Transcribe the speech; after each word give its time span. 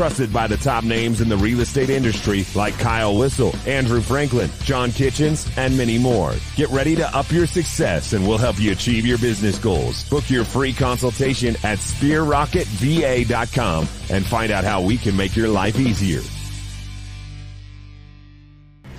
Trusted 0.00 0.32
by 0.32 0.46
the 0.46 0.56
top 0.56 0.82
names 0.82 1.20
in 1.20 1.28
the 1.28 1.36
real 1.36 1.60
estate 1.60 1.90
industry 1.90 2.46
like 2.54 2.72
Kyle 2.78 3.18
Whissel, 3.18 3.54
Andrew 3.66 4.00
Franklin, 4.00 4.48
John 4.62 4.92
Kitchens, 4.92 5.46
and 5.58 5.76
many 5.76 5.98
more. 5.98 6.32
Get 6.56 6.70
ready 6.70 6.96
to 6.96 7.14
up 7.14 7.30
your 7.30 7.46
success 7.46 8.14
and 8.14 8.26
we'll 8.26 8.38
help 8.38 8.58
you 8.58 8.72
achieve 8.72 9.04
your 9.04 9.18
business 9.18 9.58
goals. 9.58 10.08
Book 10.08 10.30
your 10.30 10.46
free 10.46 10.72
consultation 10.72 11.54
at 11.64 11.80
sphererocketva.com 11.80 13.88
and 14.08 14.24
find 14.24 14.50
out 14.50 14.64
how 14.64 14.80
we 14.80 14.96
can 14.96 15.14
make 15.14 15.36
your 15.36 15.48
life 15.48 15.78
easier. 15.78 16.22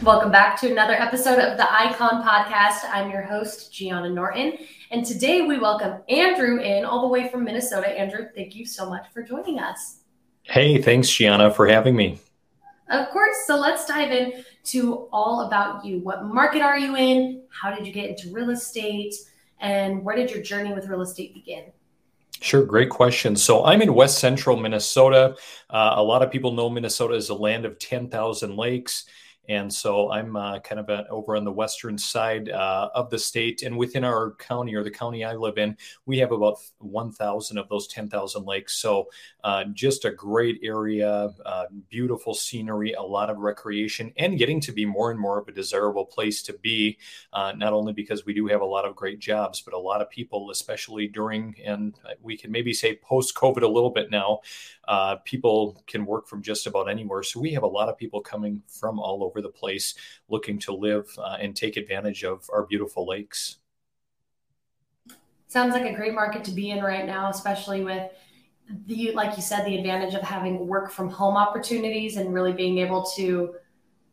Welcome 0.03 0.31
back 0.31 0.61
to 0.61 0.69
another 0.69 0.93
episode 0.93 1.39
of 1.39 1.57
the 1.57 1.65
Icon 1.67 2.21
Podcast. 2.21 2.87
I'm 2.91 3.09
your 3.09 3.23
host, 3.23 3.73
Gianna 3.73 4.11
Norton. 4.11 4.53
And 4.91 5.03
today 5.03 5.41
we 5.41 5.57
welcome 5.57 6.03
Andrew 6.09 6.61
in 6.61 6.85
all 6.85 7.01
the 7.01 7.07
way 7.07 7.27
from 7.27 7.43
Minnesota. 7.43 7.89
Andrew, 7.89 8.27
thank 8.35 8.55
you 8.55 8.67
so 8.67 8.87
much 8.87 9.07
for 9.11 9.23
joining 9.23 9.57
us. 9.57 10.00
Hey, 10.43 10.81
thanks, 10.81 11.09
Gianna, 11.09 11.51
for 11.51 11.67
having 11.67 11.95
me. 11.95 12.19
Of 12.89 13.09
course. 13.09 13.37
So 13.47 13.57
let's 13.57 13.85
dive 13.85 14.11
in 14.11 14.43
to 14.65 15.07
all 15.13 15.47
about 15.47 15.85
you. 15.85 15.99
What 15.99 16.25
market 16.25 16.61
are 16.61 16.77
you 16.77 16.95
in? 16.95 17.43
How 17.49 17.73
did 17.73 17.87
you 17.87 17.93
get 17.93 18.09
into 18.09 18.31
real 18.31 18.49
estate? 18.49 19.15
And 19.59 20.03
where 20.03 20.15
did 20.15 20.31
your 20.31 20.41
journey 20.41 20.73
with 20.73 20.87
real 20.87 21.01
estate 21.01 21.33
begin? 21.33 21.65
Sure, 22.41 22.65
great 22.65 22.89
question. 22.89 23.35
So 23.35 23.63
I'm 23.63 23.83
in 23.83 23.93
West 23.93 24.17
Central 24.17 24.57
Minnesota. 24.57 25.35
Uh, 25.69 25.93
a 25.95 26.03
lot 26.03 26.23
of 26.23 26.31
people 26.31 26.51
know 26.51 26.69
Minnesota 26.69 27.13
as 27.13 27.29
a 27.29 27.35
land 27.35 27.65
of 27.65 27.77
10,000 27.77 28.57
lakes. 28.57 29.05
And 29.49 29.73
so 29.73 30.11
I'm 30.11 30.35
uh, 30.35 30.59
kind 30.59 30.79
of 30.79 30.89
a, 30.89 31.07
over 31.09 31.35
on 31.35 31.43
the 31.43 31.51
western 31.51 31.97
side 31.97 32.49
uh, 32.49 32.89
of 32.93 33.09
the 33.09 33.17
state. 33.17 33.63
And 33.63 33.77
within 33.77 34.03
our 34.03 34.31
county 34.35 34.75
or 34.75 34.83
the 34.83 34.91
county 34.91 35.25
I 35.25 35.33
live 35.33 35.57
in, 35.57 35.75
we 36.05 36.19
have 36.19 36.31
about 36.31 36.57
1,000 36.77 37.57
of 37.57 37.67
those 37.67 37.87
10,000 37.87 38.45
lakes. 38.45 38.75
So 38.75 39.09
uh, 39.43 39.65
just 39.73 40.05
a 40.05 40.11
great 40.11 40.59
area, 40.63 41.29
uh, 41.45 41.65
beautiful 41.89 42.33
scenery, 42.33 42.93
a 42.93 43.01
lot 43.01 43.29
of 43.29 43.37
recreation, 43.39 44.13
and 44.17 44.37
getting 44.37 44.61
to 44.61 44.71
be 44.71 44.85
more 44.85 45.11
and 45.11 45.19
more 45.19 45.39
of 45.39 45.47
a 45.47 45.51
desirable 45.51 46.05
place 46.05 46.43
to 46.43 46.53
be, 46.53 46.97
uh, 47.33 47.51
not 47.55 47.73
only 47.73 47.93
because 47.93 48.25
we 48.25 48.33
do 48.33 48.47
have 48.47 48.61
a 48.61 48.65
lot 48.65 48.85
of 48.85 48.95
great 48.95 49.19
jobs, 49.19 49.61
but 49.61 49.73
a 49.73 49.79
lot 49.79 50.01
of 50.01 50.09
people, 50.09 50.51
especially 50.51 51.07
during, 51.07 51.55
and 51.65 51.95
we 52.21 52.37
can 52.37 52.51
maybe 52.51 52.73
say 52.73 52.95
post 52.97 53.35
COVID 53.35 53.63
a 53.63 53.67
little 53.67 53.89
bit 53.89 54.11
now, 54.11 54.39
uh, 54.91 55.15
people 55.23 55.81
can 55.87 56.05
work 56.05 56.27
from 56.27 56.41
just 56.41 56.67
about 56.67 56.89
anywhere. 56.89 57.23
So 57.23 57.39
we 57.39 57.53
have 57.53 57.63
a 57.63 57.67
lot 57.67 57.87
of 57.87 57.97
people 57.97 58.19
coming 58.19 58.61
from 58.67 58.99
all 58.99 59.23
over 59.23 59.41
the 59.41 59.47
place 59.47 59.95
looking 60.27 60.59
to 60.59 60.73
live 60.75 61.07
uh, 61.17 61.37
and 61.39 61.55
take 61.55 61.77
advantage 61.77 62.25
of 62.25 62.49
our 62.51 62.65
beautiful 62.65 63.07
lakes. 63.07 63.59
Sounds 65.47 65.73
like 65.73 65.85
a 65.85 65.93
great 65.93 66.13
market 66.13 66.43
to 66.43 66.51
be 66.51 66.71
in 66.71 66.83
right 66.83 67.05
now, 67.05 67.29
especially 67.29 67.85
with 67.85 68.11
the, 68.85 69.13
like 69.13 69.37
you 69.37 69.41
said, 69.41 69.65
the 69.65 69.77
advantage 69.77 70.13
of 70.13 70.23
having 70.23 70.67
work 70.67 70.91
from 70.91 71.09
home 71.09 71.37
opportunities 71.37 72.17
and 72.17 72.33
really 72.33 72.51
being 72.51 72.79
able 72.79 73.03
to 73.15 73.55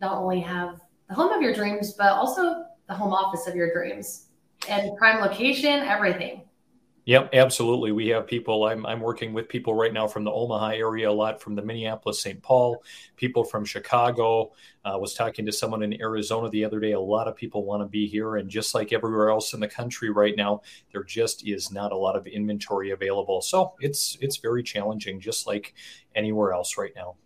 not 0.00 0.12
only 0.12 0.38
have 0.38 0.80
the 1.08 1.14
home 1.14 1.32
of 1.32 1.42
your 1.42 1.54
dreams, 1.54 1.94
but 1.94 2.12
also 2.12 2.66
the 2.86 2.94
home 2.94 3.12
office 3.12 3.48
of 3.48 3.56
your 3.56 3.72
dreams 3.72 4.26
and 4.68 4.96
prime 4.96 5.20
location, 5.20 5.80
everything. 5.80 6.47
Yep, 7.08 7.30
absolutely. 7.32 7.90
We 7.90 8.08
have 8.08 8.26
people. 8.26 8.64
I'm 8.64 8.84
I'm 8.84 9.00
working 9.00 9.32
with 9.32 9.48
people 9.48 9.72
right 9.72 9.94
now 9.94 10.06
from 10.06 10.24
the 10.24 10.30
Omaha 10.30 10.72
area, 10.72 11.08
a 11.08 11.10
lot 11.10 11.40
from 11.40 11.54
the 11.54 11.62
Minneapolis, 11.62 12.20
St. 12.20 12.42
Paul, 12.42 12.82
people 13.16 13.44
from 13.44 13.64
Chicago. 13.64 14.52
I 14.84 14.90
uh, 14.90 14.98
was 14.98 15.14
talking 15.14 15.46
to 15.46 15.52
someone 15.52 15.82
in 15.82 15.98
Arizona 16.02 16.50
the 16.50 16.66
other 16.66 16.80
day. 16.80 16.92
A 16.92 17.00
lot 17.00 17.26
of 17.26 17.34
people 17.34 17.64
want 17.64 17.82
to 17.82 17.86
be 17.86 18.06
here, 18.06 18.36
and 18.36 18.50
just 18.50 18.74
like 18.74 18.92
everywhere 18.92 19.30
else 19.30 19.54
in 19.54 19.60
the 19.60 19.66
country 19.66 20.10
right 20.10 20.36
now, 20.36 20.60
there 20.92 21.02
just 21.02 21.48
is 21.48 21.72
not 21.72 21.92
a 21.92 21.96
lot 21.96 22.14
of 22.14 22.26
inventory 22.26 22.90
available. 22.90 23.40
So 23.40 23.72
it's 23.80 24.18
it's 24.20 24.36
very 24.36 24.62
challenging, 24.62 25.18
just 25.18 25.46
like 25.46 25.72
anywhere 26.14 26.52
else 26.52 26.76
right 26.76 26.92
now. 26.94 27.16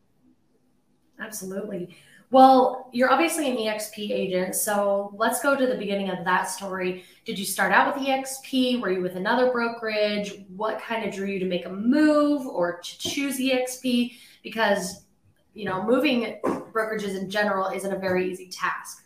Absolutely. 1.19 1.97
Well, 2.33 2.89
you're 2.95 3.11
obviously 3.11 3.51
an 3.51 3.59
EXP 3.59 4.11
agent. 4.11 4.55
So 4.55 5.13
let's 5.19 5.43
go 5.43 5.55
to 5.55 5.67
the 5.67 5.75
beginning 5.75 6.09
of 6.09 6.25
that 6.25 6.45
story. 6.45 7.05
Did 7.27 7.39
you 7.39 7.45
start 7.45 7.73
out 7.73 7.95
with 7.95 8.07
EXP? 8.07 8.81
Were 8.81 8.91
you 8.91 9.03
with 9.03 9.17
another 9.17 9.53
brokerage? 9.53 10.47
What 10.57 10.81
kind 10.81 11.07
of 11.07 11.15
drew 11.15 11.27
you 11.27 11.39
to 11.41 11.45
make 11.45 11.67
a 11.67 11.69
move 11.71 12.47
or 12.47 12.81
to 12.81 12.99
choose 12.99 13.39
EXP? 13.39 14.15
Because, 14.43 15.05
you 15.53 15.67
know, 15.67 15.85
moving 15.85 16.41
brokerages 16.43 17.21
in 17.21 17.29
general 17.29 17.69
isn't 17.69 17.93
a 17.93 17.99
very 17.99 18.33
easy 18.33 18.49
task. 18.49 19.03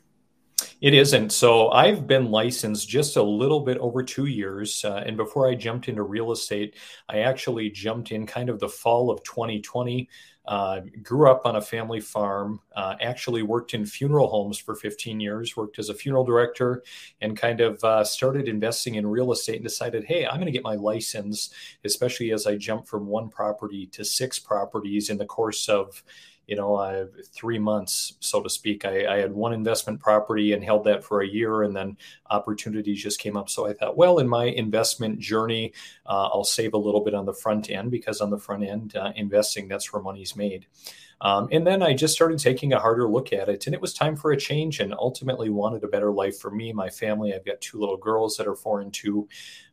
It 0.80 0.94
isn't. 0.94 1.32
So 1.32 1.70
I've 1.70 2.06
been 2.06 2.30
licensed 2.30 2.88
just 2.88 3.16
a 3.16 3.22
little 3.22 3.60
bit 3.60 3.78
over 3.78 4.02
two 4.02 4.26
years. 4.26 4.84
Uh, 4.84 5.02
and 5.04 5.16
before 5.16 5.48
I 5.48 5.54
jumped 5.54 5.88
into 5.88 6.02
real 6.02 6.32
estate, 6.32 6.76
I 7.08 7.20
actually 7.20 7.70
jumped 7.70 8.12
in 8.12 8.24
kind 8.24 8.50
of 8.50 8.60
the 8.60 8.68
fall 8.68 9.10
of 9.10 9.22
2020. 9.24 10.08
Uh, 10.46 10.80
grew 11.02 11.30
up 11.30 11.42
on 11.44 11.56
a 11.56 11.60
family 11.60 12.00
farm, 12.00 12.60
uh, 12.76 12.94
actually 13.00 13.42
worked 13.42 13.74
in 13.74 13.84
funeral 13.84 14.28
homes 14.28 14.58
for 14.58 14.74
15 14.74 15.18
years, 15.18 15.56
worked 15.56 15.78
as 15.78 15.88
a 15.88 15.94
funeral 15.94 16.24
director, 16.24 16.82
and 17.20 17.36
kind 17.36 17.60
of 17.60 17.82
uh, 17.82 18.04
started 18.04 18.46
investing 18.48 18.94
in 18.94 19.06
real 19.06 19.32
estate 19.32 19.56
and 19.56 19.64
decided, 19.64 20.04
hey, 20.04 20.24
I'm 20.24 20.36
going 20.36 20.46
to 20.46 20.52
get 20.52 20.62
my 20.62 20.76
license, 20.76 21.50
especially 21.84 22.32
as 22.32 22.46
I 22.46 22.56
jumped 22.56 22.88
from 22.88 23.06
one 23.06 23.28
property 23.28 23.86
to 23.88 24.04
six 24.04 24.38
properties 24.38 25.10
in 25.10 25.18
the 25.18 25.26
course 25.26 25.68
of 25.68 26.02
you 26.46 26.54
know, 26.54 26.76
uh, 26.76 27.06
three 27.32 27.58
months, 27.58 28.14
so 28.20 28.42
to 28.42 28.48
speak. 28.48 28.84
I, 28.84 29.14
I, 29.14 29.18
had 29.18 29.32
one 29.32 29.52
investment 29.52 29.98
property 29.98 30.52
and 30.52 30.62
held 30.62 30.84
that 30.84 31.02
for 31.02 31.20
a 31.20 31.26
year, 31.26 31.62
and 31.62 31.74
then 31.74 31.96
opportunities 32.30 33.02
just 33.02 33.18
came 33.18 33.36
up. 33.36 33.50
So 33.50 33.66
I 33.66 33.72
thought, 33.72 33.96
well, 33.96 34.18
in 34.18 34.28
my 34.28 34.44
investment 34.44 35.18
journey, 35.18 35.72
uh, 36.06 36.28
I'll 36.32 36.44
save 36.44 36.74
a 36.74 36.78
little 36.78 37.00
bit 37.00 37.14
on 37.14 37.26
the 37.26 37.34
front 37.34 37.68
end 37.70 37.90
because 37.90 38.20
on 38.20 38.30
the 38.30 38.38
front 38.38 38.62
end, 38.62 38.94
uh, 38.94 39.12
investing, 39.16 39.66
that's 39.66 39.92
where 39.92 40.02
money's 40.02 40.36
made. 40.36 40.66
Um, 41.20 41.48
and 41.50 41.66
then 41.66 41.82
I 41.82 41.94
just 41.94 42.14
started 42.14 42.38
taking 42.38 42.72
a 42.72 42.78
harder 42.78 43.08
look 43.08 43.32
at 43.32 43.48
it, 43.48 43.66
and 43.66 43.74
it 43.74 43.80
was 43.80 43.94
time 43.94 44.16
for 44.16 44.32
a 44.32 44.36
change. 44.36 44.80
And 44.80 44.94
ultimately, 44.94 45.48
wanted 45.48 45.82
a 45.84 45.88
better 45.88 46.12
life 46.12 46.38
for 46.38 46.50
me, 46.50 46.72
my 46.72 46.90
family. 46.90 47.34
I've 47.34 47.44
got 47.44 47.60
two 47.60 47.78
little 47.78 47.96
girls 47.96 48.36
that 48.36 48.46
are 48.46 48.54
four 48.54 48.80
and 48.80 48.92
two, 48.92 49.28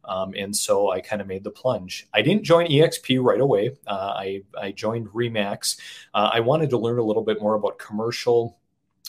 um, 0.05 0.33
and 0.37 0.55
so 0.55 0.91
I 0.91 1.01
kind 1.01 1.21
of 1.21 1.27
made 1.27 1.43
the 1.43 1.51
plunge. 1.51 2.07
I 2.13 2.21
didn't 2.21 2.43
join 2.43 2.67
EXP 2.67 3.21
right 3.21 3.41
away. 3.41 3.71
Uh, 3.85 4.13
I 4.15 4.43
I 4.59 4.71
joined 4.71 5.07
Remax. 5.07 5.79
Uh, 6.13 6.29
I 6.33 6.39
wanted 6.39 6.69
to 6.71 6.77
learn 6.77 6.99
a 6.99 7.03
little 7.03 7.23
bit 7.23 7.41
more 7.41 7.55
about 7.55 7.77
commercial. 7.77 8.57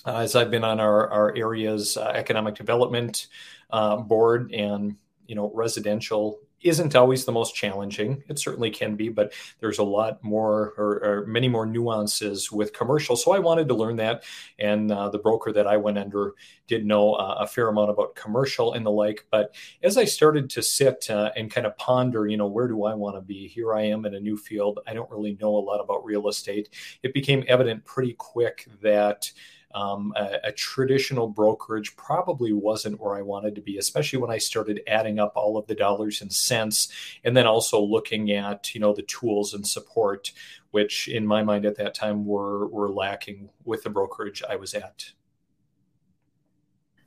Uh, 0.07 0.19
as 0.19 0.37
I've 0.37 0.51
been 0.51 0.65
on 0.65 0.81
our, 0.81 1.09
our 1.09 1.35
area's 1.35 1.97
uh, 1.97 2.13
economic 2.15 2.57
development 2.57 3.29
uh, 3.71 3.97
board 3.97 4.53
and 4.53 4.97
you 5.27 5.35
know 5.35 5.51
residential 5.55 6.41
isn't 6.65 6.97
always 6.97 7.25
the 7.25 7.33
most 7.33 7.55
challenging. 7.55 8.25
It 8.29 8.39
certainly 8.39 8.71
can 8.71 8.97
be, 8.97 9.11
but 9.11 9.33
there's 9.61 9.79
a 9.79 9.85
lot 9.85 10.25
more 10.25 10.73
or, 10.79 11.05
or 11.05 11.27
many 11.27 11.47
more 11.47 11.67
nuances 11.67 12.51
with 12.51 12.73
commercial. 12.73 13.17
So 13.17 13.33
I 13.33 13.39
wanted 13.39 13.69
to 13.69 13.75
learn 13.75 13.97
that, 13.97 14.25
and 14.59 14.91
uh, 14.91 15.11
the 15.11 15.19
broker 15.19 15.53
that 15.53 15.67
I 15.67 15.77
went 15.77 15.99
under 15.99 16.33
did 16.67 16.87
know 16.87 17.15
uh, 17.15 17.37
a 17.41 17.47
fair 17.47 17.69
amount 17.69 17.91
about 17.91 18.17
commercial 18.17 18.73
and 18.73 18.85
the 18.85 18.91
like. 18.91 19.27
But 19.31 19.55
as 19.83 19.99
I 19.99 20.07
started 20.07 20.49
to 20.51 20.63
sit 20.63 21.11
uh, 21.11 21.31
and 21.37 21.51
kind 21.51 21.67
of 21.67 21.77
ponder, 21.77 22.27
you 22.27 22.39
know, 22.39 22.47
where 22.47 22.67
do 22.67 22.85
I 22.85 22.95
want 22.95 23.17
to 23.17 23.21
be? 23.21 23.47
Here 23.47 23.75
I 23.75 23.83
am 23.83 24.07
in 24.07 24.15
a 24.15 24.21
new 24.21 24.37
field. 24.37 24.81
I 24.87 24.95
don't 24.95 25.11
really 25.11 25.37
know 25.41 25.57
a 25.57 25.59
lot 25.59 25.81
about 25.81 26.05
real 26.05 26.29
estate. 26.29 26.71
It 27.03 27.13
became 27.13 27.45
evident 27.47 27.85
pretty 27.85 28.15
quick 28.15 28.67
that 28.83 29.31
um, 29.75 30.13
a, 30.17 30.39
a, 30.45 30.53
traditional 30.53 31.27
brokerage 31.27 31.97
probably 31.97 32.53
wasn't 32.53 33.01
where 33.01 33.17
I 33.17 33.23
wanted 33.23 33.57
to 33.57 33.61
be, 33.61 33.77
especially 33.77 34.21
when 34.21 34.31
I 34.31 34.39
started 34.39 34.81
adding 34.87 35.19
up 35.19 35.33
all 35.35 35.59
of 35.59 35.67
the 35.67 35.75
dollars 35.75 36.23
and 36.23 36.33
cents, 36.33 36.89
and 37.25 37.37
then 37.37 37.47
also 37.47 37.81
looking 37.81 38.31
at 38.31 38.73
you 38.73 38.81
know 38.81 38.95
the 38.95 39.03
tools 39.03 39.53
and 39.53 39.67
support, 39.67 40.31
which 40.71 41.09
in 41.09 41.27
my 41.27 41.43
mind 41.43 41.67
at 41.67 41.77
that 41.77 41.95
time 41.95 42.25
were 42.25 42.69
were 42.69 42.89
lacking 42.89 43.51
with 43.65 43.83
the 43.83 43.91
brokerage 43.91 44.45
I 44.49 44.55
was 44.55 44.75
at. 44.75 45.11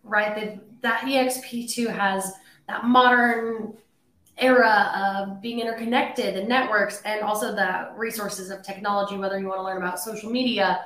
Right, 0.03 0.35
the, 0.35 0.61
that 0.81 1.01
EXP 1.01 1.71
two 1.71 1.87
has 1.87 2.33
that 2.67 2.83
modern 2.83 3.77
era 4.39 4.91
of 4.93 5.41
being 5.41 5.61
interconnected 5.61 6.35
and 6.35 6.49
networks, 6.49 7.01
and 7.05 7.21
also 7.21 7.55
the 7.55 7.91
resources 7.95 8.49
of 8.49 8.61
technology. 8.61 9.17
Whether 9.17 9.39
you 9.39 9.47
want 9.47 9.59
to 9.59 9.63
learn 9.63 9.77
about 9.77 10.01
social 10.01 10.29
media 10.29 10.81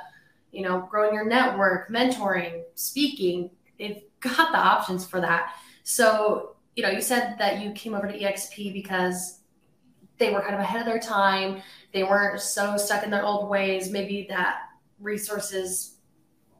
you 0.51 0.62
know, 0.63 0.88
growing 0.89 1.13
your 1.13 1.25
network, 1.25 1.89
mentoring, 1.89 2.63
speaking. 2.75 3.50
They've 3.80 4.01
got 4.19 4.51
the 4.51 4.57
options 4.57 5.06
for 5.06 5.21
that. 5.21 5.53
So, 5.83 6.56
you 6.75 6.83
know, 6.83 6.89
you 6.89 7.01
said 7.01 7.36
that 7.39 7.62
you 7.62 7.71
came 7.71 7.94
over 7.94 8.07
to 8.07 8.18
EXP 8.18 8.74
because 8.74 9.39
they 10.18 10.31
were 10.31 10.42
kind 10.42 10.53
of 10.53 10.62
ahead 10.62 10.81
of 10.81 10.86
their 10.86 11.00
time. 11.00 11.62
They 11.94 12.03
weren't 12.03 12.39
so 12.39 12.77
stuck 12.77 13.03
in 13.03 13.09
their 13.09 13.25
old 13.25 13.50
ways. 13.50 13.89
Maybe 13.89 14.25
that 14.30 14.63
resources 15.00 15.95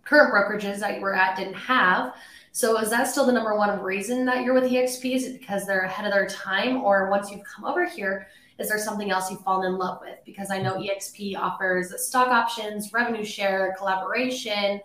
current 0.04 0.34
brokerages 0.34 0.80
that 0.80 0.96
you 0.96 1.02
were 1.02 1.16
at 1.16 1.38
didn't 1.38 1.54
have. 1.54 2.14
So 2.52 2.78
is 2.80 2.90
that 2.90 3.08
still 3.08 3.26
the 3.26 3.32
number 3.32 3.56
one 3.56 3.80
reason 3.80 4.26
that 4.26 4.44
you're 4.44 4.54
with 4.54 4.70
EXP? 4.70 5.16
Is 5.16 5.26
it 5.26 5.40
because 5.40 5.66
they're 5.66 5.84
ahead 5.84 6.06
of 6.06 6.12
their 6.12 6.28
time? 6.28 6.84
Or 6.84 7.10
once 7.10 7.32
you've 7.32 7.46
come 7.46 7.64
over 7.66 7.86
here, 7.86 8.28
is 8.62 8.70
there 8.70 8.78
something 8.78 9.12
else 9.12 9.30
you've 9.30 9.42
fallen 9.42 9.74
in 9.74 9.78
love 9.78 10.00
with? 10.02 10.20
Because 10.26 10.52
I 10.52 10.62
know 10.62 10.76
EXP 10.76 11.36
offers 11.38 11.94
stock 12.06 12.28
options, 12.28 12.94
revenue 12.94 13.26
share, 13.26 13.76
collaboration. 13.78 14.80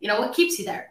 You 0.00 0.08
know, 0.08 0.20
what 0.20 0.34
keeps 0.34 0.58
you 0.58 0.64
there? 0.64 0.90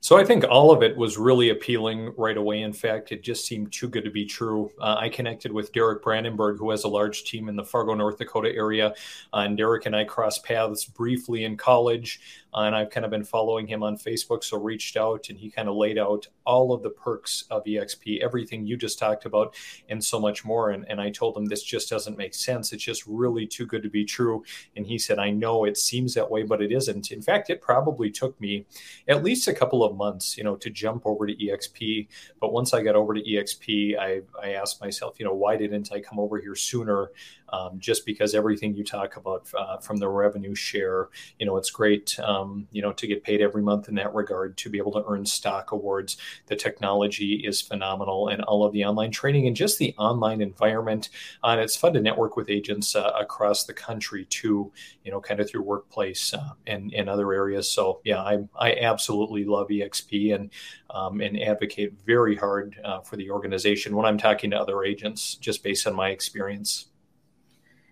So 0.00 0.16
I 0.16 0.24
think 0.24 0.44
all 0.48 0.70
of 0.70 0.82
it 0.82 0.96
was 0.96 1.18
really 1.18 1.50
appealing 1.50 2.14
right 2.16 2.36
away. 2.36 2.62
In 2.62 2.72
fact, 2.72 3.10
it 3.10 3.22
just 3.22 3.44
seemed 3.44 3.72
too 3.72 3.88
good 3.88 4.04
to 4.04 4.10
be 4.10 4.24
true. 4.24 4.70
Uh, 4.80 4.96
I 4.98 5.08
connected 5.08 5.52
with 5.52 5.72
Derek 5.72 6.02
Brandenburg, 6.02 6.58
who 6.58 6.70
has 6.70 6.84
a 6.84 6.88
large 6.88 7.24
team 7.24 7.48
in 7.48 7.56
the 7.56 7.64
Fargo, 7.64 7.94
North 7.94 8.16
Dakota 8.18 8.54
area. 8.54 8.94
Uh, 9.34 9.38
and 9.38 9.56
Derek 9.56 9.86
and 9.86 9.96
I 9.96 10.04
crossed 10.04 10.44
paths 10.44 10.84
briefly 10.84 11.44
in 11.44 11.56
college. 11.56 12.20
And 12.54 12.74
I've 12.74 12.90
kind 12.90 13.04
of 13.04 13.10
been 13.10 13.24
following 13.24 13.66
him 13.66 13.82
on 13.82 13.96
Facebook. 13.96 14.42
So 14.42 14.58
reached 14.58 14.96
out 14.96 15.28
and 15.28 15.38
he 15.38 15.50
kind 15.50 15.68
of 15.68 15.76
laid 15.76 15.98
out 15.98 16.26
all 16.44 16.72
of 16.72 16.82
the 16.82 16.90
perks 16.90 17.44
of 17.50 17.64
EXP, 17.64 18.22
everything 18.22 18.66
you 18.66 18.76
just 18.76 18.98
talked 18.98 19.26
about, 19.26 19.54
and 19.88 20.02
so 20.02 20.18
much 20.18 20.44
more. 20.44 20.70
And, 20.70 20.86
and 20.88 21.00
I 21.00 21.10
told 21.10 21.36
him 21.36 21.44
this 21.44 21.62
just 21.62 21.90
doesn't 21.90 22.16
make 22.16 22.34
sense. 22.34 22.72
It's 22.72 22.82
just 22.82 23.06
really 23.06 23.46
too 23.46 23.66
good 23.66 23.82
to 23.82 23.90
be 23.90 24.04
true. 24.04 24.42
And 24.76 24.86
he 24.86 24.98
said, 24.98 25.18
I 25.18 25.30
know 25.30 25.64
it 25.64 25.76
seems 25.76 26.14
that 26.14 26.30
way, 26.30 26.42
but 26.42 26.62
it 26.62 26.72
isn't. 26.72 27.10
In 27.10 27.22
fact, 27.22 27.50
it 27.50 27.60
probably 27.60 28.10
took 28.10 28.40
me 28.40 28.66
at 29.06 29.22
least 29.22 29.48
a 29.48 29.54
couple 29.54 29.84
of 29.84 29.96
months, 29.96 30.36
you 30.36 30.44
know, 30.44 30.56
to 30.56 30.70
jump 30.70 31.02
over 31.04 31.26
to 31.26 31.34
EXP. 31.34 32.08
But 32.40 32.52
once 32.52 32.72
I 32.72 32.82
got 32.82 32.96
over 32.96 33.14
to 33.14 33.22
EXP, 33.22 33.98
I, 33.98 34.22
I 34.42 34.52
asked 34.52 34.80
myself, 34.80 35.18
you 35.18 35.26
know, 35.26 35.34
why 35.34 35.56
didn't 35.56 35.92
I 35.92 36.00
come 36.00 36.18
over 36.18 36.38
here 36.38 36.54
sooner? 36.54 37.10
Um, 37.50 37.78
just 37.78 38.04
because 38.04 38.34
everything 38.34 38.74
you 38.74 38.84
talk 38.84 39.16
about 39.16 39.48
uh, 39.58 39.78
from 39.78 39.96
the 39.96 40.08
revenue 40.08 40.54
share, 40.54 41.08
you 41.38 41.46
know, 41.46 41.56
it's 41.56 41.70
great, 41.70 42.18
um, 42.20 42.68
you 42.72 42.82
know, 42.82 42.92
to 42.92 43.06
get 43.06 43.24
paid 43.24 43.40
every 43.40 43.62
month 43.62 43.88
in 43.88 43.94
that 43.96 44.14
regard, 44.14 44.56
to 44.58 44.70
be 44.70 44.78
able 44.78 44.92
to 44.92 45.04
earn 45.06 45.24
stock 45.24 45.72
awards. 45.72 46.16
The 46.46 46.56
technology 46.56 47.42
is 47.46 47.60
phenomenal 47.60 48.28
and 48.28 48.42
all 48.42 48.64
of 48.64 48.72
the 48.72 48.84
online 48.84 49.10
training 49.10 49.46
and 49.46 49.56
just 49.56 49.78
the 49.78 49.94
online 49.98 50.40
environment. 50.40 51.08
Uh, 51.42 51.48
and 51.48 51.60
it's 51.60 51.76
fun 51.76 51.94
to 51.94 52.00
network 52.00 52.36
with 52.36 52.50
agents 52.50 52.94
uh, 52.94 53.12
across 53.18 53.64
the 53.64 53.74
country 53.74 54.24
too, 54.26 54.72
you 55.04 55.10
know, 55.10 55.20
kind 55.20 55.40
of 55.40 55.48
through 55.48 55.62
workplace 55.62 56.34
uh, 56.34 56.50
and, 56.66 56.92
and 56.94 57.08
other 57.08 57.32
areas. 57.32 57.70
So 57.70 58.00
yeah, 58.04 58.22
I, 58.22 58.38
I 58.58 58.74
absolutely 58.80 59.44
love 59.44 59.68
EXP 59.68 60.34
and, 60.34 60.50
um, 60.90 61.20
and 61.20 61.40
advocate 61.40 61.94
very 62.04 62.36
hard 62.36 62.80
uh, 62.84 63.00
for 63.00 63.16
the 63.16 63.30
organization 63.30 63.96
when 63.96 64.06
I'm 64.06 64.18
talking 64.18 64.50
to 64.50 64.58
other 64.58 64.84
agents, 64.84 65.34
just 65.34 65.62
based 65.62 65.86
on 65.86 65.94
my 65.94 66.10
experience. 66.10 66.86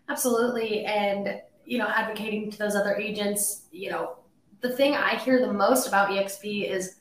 Absolutely. 0.09 0.85
And, 0.85 1.41
you 1.65 1.79
know, 1.79 1.89
advocating 1.89 2.51
to 2.51 2.59
those 2.59 2.75
other 2.75 2.95
agents, 2.97 3.63
you 3.73 3.91
know, 3.91 4.19
the 4.61 4.71
thing 4.71 4.95
I 4.95 5.17
hear 5.17 5.41
the 5.41 5.53
most 5.53 5.89
about 5.89 6.11
EXP 6.11 6.71
is 6.71 6.97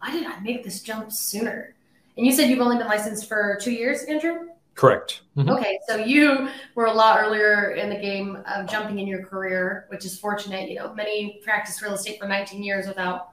why 0.00 0.12
did 0.12 0.26
I 0.26 0.38
make 0.40 0.64
this 0.64 0.82
jump 0.82 1.10
sooner? 1.12 1.74
And 2.16 2.26
you 2.26 2.32
said 2.32 2.50
you've 2.50 2.60
only 2.60 2.78
been 2.78 2.86
licensed 2.86 3.28
for 3.28 3.58
two 3.60 3.72
years, 3.72 4.02
Andrew? 4.04 4.48
Correct. 4.74 5.22
Mm-hmm. 5.36 5.50
Okay, 5.50 5.78
so 5.88 5.96
you 5.96 6.48
were 6.76 6.86
a 6.86 6.92
lot 6.92 7.18
earlier 7.20 7.72
in 7.72 7.88
the 7.90 7.98
game 7.98 8.38
of 8.46 8.68
jumping 8.68 9.00
in 9.00 9.08
your 9.08 9.24
career, 9.24 9.86
which 9.88 10.04
is 10.04 10.18
fortunate. 10.18 10.70
You 10.70 10.76
know, 10.76 10.94
many 10.94 11.40
practice 11.44 11.82
real 11.82 11.94
estate 11.94 12.20
for 12.20 12.28
19 12.28 12.62
years 12.62 12.86
without 12.86 13.32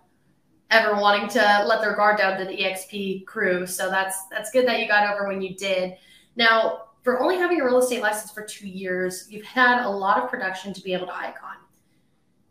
ever 0.71 1.00
wanting 1.00 1.30
to 1.30 1.63
let 1.68 1.81
their 1.81 1.95
guard 1.95 2.18
down 2.18 2.39
to 2.39 2.45
the 2.45 2.57
EXP 2.57 3.25
crew. 3.28 3.68
So 3.68 3.92
that's 3.92 4.25
that's 4.31 4.50
good 4.50 4.68
that 4.68 4.80
you 4.80 4.88
got 4.88 5.07
over 5.07 5.28
when 5.28 5.39
you 5.42 5.56
did. 5.56 5.98
Now, 6.36 6.85
for 7.06 7.22
only 7.22 7.38
having 7.38 7.62
a 7.62 7.63
real 7.63 7.78
estate 7.78 8.02
license 8.02 8.31
for 8.31 8.42
two 8.42 8.68
years, 8.68 9.28
you've 9.30 9.46
had 9.46 9.86
a 9.86 9.90
lot 9.90 10.22
of 10.22 10.28
production 10.28 10.74
to 10.74 10.81
be 10.81 10.92
able 10.92 11.06
to 11.06 11.16
icon. 11.16 11.57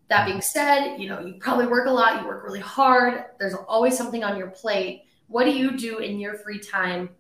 That 0.08 0.26
being 0.26 0.40
said, 0.40 0.96
you 0.96 1.08
know, 1.08 1.18
you 1.18 1.34
probably 1.40 1.66
work 1.66 1.88
a 1.88 1.90
lot, 1.90 2.22
you 2.22 2.28
work 2.28 2.44
really 2.44 2.60
hard, 2.60 3.24
there's 3.40 3.54
always 3.54 3.98
something 3.98 4.22
on 4.22 4.38
your 4.38 4.46
plate. 4.46 5.06
What 5.26 5.44
do 5.44 5.50
you 5.50 5.76
do 5.76 5.98
in 5.98 6.20
your 6.20 6.34
free 6.34 6.60
time 6.60 7.10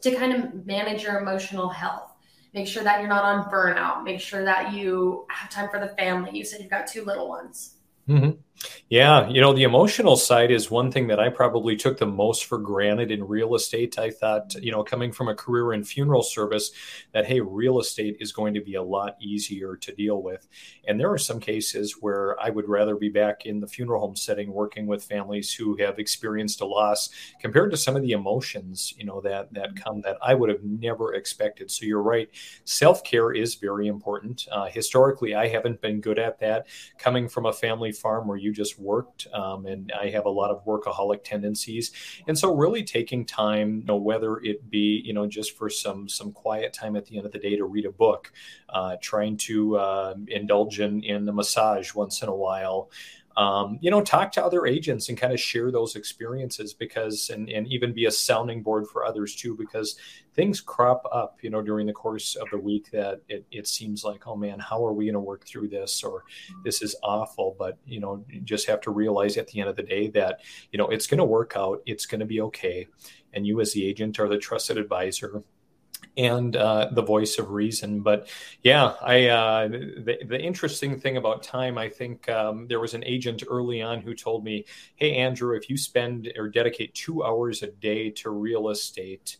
to 0.00 0.14
kind 0.14 0.32
of 0.32 0.64
manage 0.64 1.02
your 1.02 1.20
emotional 1.20 1.68
health? 1.68 2.10
Make 2.54 2.66
sure 2.66 2.82
that 2.84 3.00
you're 3.00 3.08
not 3.08 3.24
on 3.24 3.50
burnout, 3.50 4.02
make 4.02 4.20
sure 4.20 4.42
that 4.42 4.72
you 4.72 5.26
have 5.28 5.50
time 5.50 5.68
for 5.68 5.78
the 5.78 5.88
family. 5.88 6.30
You 6.32 6.44
said 6.44 6.62
you've 6.62 6.70
got 6.70 6.86
two 6.86 7.04
little 7.04 7.28
ones. 7.28 7.74
Mm-hmm. 8.08 8.30
Yeah, 8.88 9.28
you 9.28 9.40
know, 9.40 9.54
the 9.54 9.62
emotional 9.62 10.16
side 10.16 10.50
is 10.50 10.70
one 10.70 10.92
thing 10.92 11.06
that 11.06 11.18
I 11.18 11.30
probably 11.30 11.76
took 11.76 11.98
the 11.98 12.06
most 12.06 12.44
for 12.44 12.58
granted 12.58 13.10
in 13.10 13.26
real 13.26 13.54
estate. 13.54 13.98
I 13.98 14.10
thought, 14.10 14.54
you 14.56 14.70
know, 14.70 14.84
coming 14.84 15.12
from 15.12 15.28
a 15.28 15.34
career 15.34 15.72
in 15.72 15.82
funeral 15.82 16.22
service, 16.22 16.72
that, 17.12 17.24
hey, 17.24 17.40
real 17.40 17.80
estate 17.80 18.18
is 18.20 18.32
going 18.32 18.52
to 18.54 18.60
be 18.60 18.74
a 18.74 18.82
lot 18.82 19.16
easier 19.18 19.76
to 19.76 19.94
deal 19.94 20.22
with. 20.22 20.46
And 20.86 21.00
there 21.00 21.10
are 21.10 21.18
some 21.18 21.40
cases 21.40 21.96
where 22.00 22.38
I 22.38 22.50
would 22.50 22.68
rather 22.68 22.96
be 22.96 23.08
back 23.08 23.46
in 23.46 23.60
the 23.60 23.66
funeral 23.66 24.00
home 24.00 24.16
setting 24.16 24.52
working 24.52 24.86
with 24.86 25.02
families 25.02 25.54
who 25.54 25.76
have 25.76 25.98
experienced 25.98 26.60
a 26.60 26.66
loss 26.66 27.08
compared 27.40 27.70
to 27.70 27.78
some 27.78 27.96
of 27.96 28.02
the 28.02 28.12
emotions, 28.12 28.92
you 28.98 29.06
know, 29.06 29.22
that, 29.22 29.52
that 29.54 29.74
come 29.74 30.02
that 30.02 30.18
I 30.22 30.34
would 30.34 30.50
have 30.50 30.64
never 30.64 31.14
expected. 31.14 31.70
So 31.70 31.86
you're 31.86 32.02
right. 32.02 32.28
Self 32.64 33.02
care 33.04 33.32
is 33.32 33.54
very 33.54 33.86
important. 33.86 34.46
Uh, 34.52 34.66
historically, 34.66 35.34
I 35.34 35.48
haven't 35.48 35.80
been 35.80 36.00
good 36.00 36.18
at 36.18 36.38
that. 36.40 36.66
Coming 36.98 37.28
from 37.28 37.46
a 37.46 37.52
family 37.52 37.92
farm 37.92 38.28
where 38.28 38.36
you 38.36 38.51
just 38.52 38.78
worked, 38.78 39.26
um, 39.32 39.66
and 39.66 39.92
I 39.98 40.10
have 40.10 40.26
a 40.26 40.30
lot 40.30 40.50
of 40.50 40.64
workaholic 40.64 41.24
tendencies, 41.24 41.92
and 42.26 42.38
so 42.38 42.54
really 42.54 42.82
taking 42.82 43.24
time, 43.24 43.80
you 43.80 43.84
know, 43.84 43.96
whether 43.96 44.38
it 44.38 44.70
be 44.70 45.02
you 45.04 45.12
know 45.12 45.26
just 45.26 45.56
for 45.56 45.70
some 45.70 46.08
some 46.08 46.32
quiet 46.32 46.72
time 46.72 46.96
at 46.96 47.06
the 47.06 47.16
end 47.16 47.26
of 47.26 47.32
the 47.32 47.38
day 47.38 47.56
to 47.56 47.64
read 47.64 47.86
a 47.86 47.92
book, 47.92 48.32
uh, 48.68 48.96
trying 49.00 49.36
to 49.38 49.76
uh, 49.76 50.14
indulge 50.28 50.80
in 50.80 51.02
in 51.02 51.28
a 51.28 51.32
massage 51.32 51.94
once 51.94 52.22
in 52.22 52.28
a 52.28 52.34
while 52.34 52.90
um, 53.36 53.78
you 53.80 53.90
know, 53.90 54.02
talk 54.02 54.32
to 54.32 54.44
other 54.44 54.66
agents 54.66 55.08
and 55.08 55.18
kind 55.18 55.32
of 55.32 55.40
share 55.40 55.70
those 55.70 55.96
experiences 55.96 56.74
because, 56.74 57.30
and, 57.30 57.48
and 57.48 57.66
even 57.66 57.92
be 57.92 58.06
a 58.06 58.10
sounding 58.10 58.62
board 58.62 58.86
for 58.86 59.04
others 59.04 59.34
too, 59.34 59.56
because 59.56 59.96
things 60.34 60.60
crop 60.60 61.02
up, 61.12 61.38
you 61.42 61.50
know, 61.50 61.62
during 61.62 61.86
the 61.86 61.92
course 61.92 62.36
of 62.36 62.48
the 62.50 62.58
week 62.58 62.90
that 62.90 63.20
it, 63.28 63.44
it 63.50 63.66
seems 63.66 64.04
like, 64.04 64.26
oh 64.26 64.36
man, 64.36 64.58
how 64.58 64.84
are 64.84 64.92
we 64.92 65.06
going 65.06 65.14
to 65.14 65.20
work 65.20 65.46
through 65.46 65.68
this? 65.68 66.02
Or 66.02 66.24
this 66.64 66.82
is 66.82 66.96
awful. 67.02 67.56
But, 67.58 67.78
you 67.86 68.00
know, 68.00 68.24
you 68.28 68.40
just 68.40 68.66
have 68.66 68.80
to 68.82 68.90
realize 68.90 69.36
at 69.36 69.46
the 69.48 69.60
end 69.60 69.68
of 69.68 69.76
the 69.76 69.82
day 69.82 70.08
that, 70.08 70.40
you 70.70 70.78
know, 70.78 70.88
it's 70.88 71.06
going 71.06 71.18
to 71.18 71.24
work 71.24 71.54
out. 71.56 71.82
It's 71.86 72.06
going 72.06 72.20
to 72.20 72.26
be 72.26 72.40
okay. 72.42 72.88
And 73.32 73.46
you 73.46 73.60
as 73.60 73.72
the 73.72 73.86
agent 73.86 74.18
are 74.18 74.28
the 74.28 74.38
trusted 74.38 74.76
advisor 74.76 75.42
and 76.16 76.56
uh, 76.56 76.90
the 76.92 77.02
voice 77.02 77.38
of 77.38 77.50
reason. 77.50 78.00
But 78.00 78.28
yeah, 78.62 78.94
I 79.02 79.26
uh, 79.28 79.68
the, 79.68 80.18
the 80.26 80.40
interesting 80.40 80.98
thing 81.00 81.16
about 81.16 81.42
time, 81.42 81.78
I 81.78 81.88
think 81.88 82.28
um, 82.28 82.66
there 82.68 82.80
was 82.80 82.94
an 82.94 83.04
agent 83.04 83.42
early 83.48 83.82
on 83.82 84.00
who 84.00 84.14
told 84.14 84.44
me, 84.44 84.64
"Hey 84.96 85.16
Andrew, 85.16 85.56
if 85.56 85.70
you 85.70 85.76
spend 85.76 86.32
or 86.36 86.48
dedicate 86.48 86.94
two 86.94 87.24
hours 87.24 87.62
a 87.62 87.68
day 87.68 88.10
to 88.10 88.30
real 88.30 88.68
estate." 88.68 89.38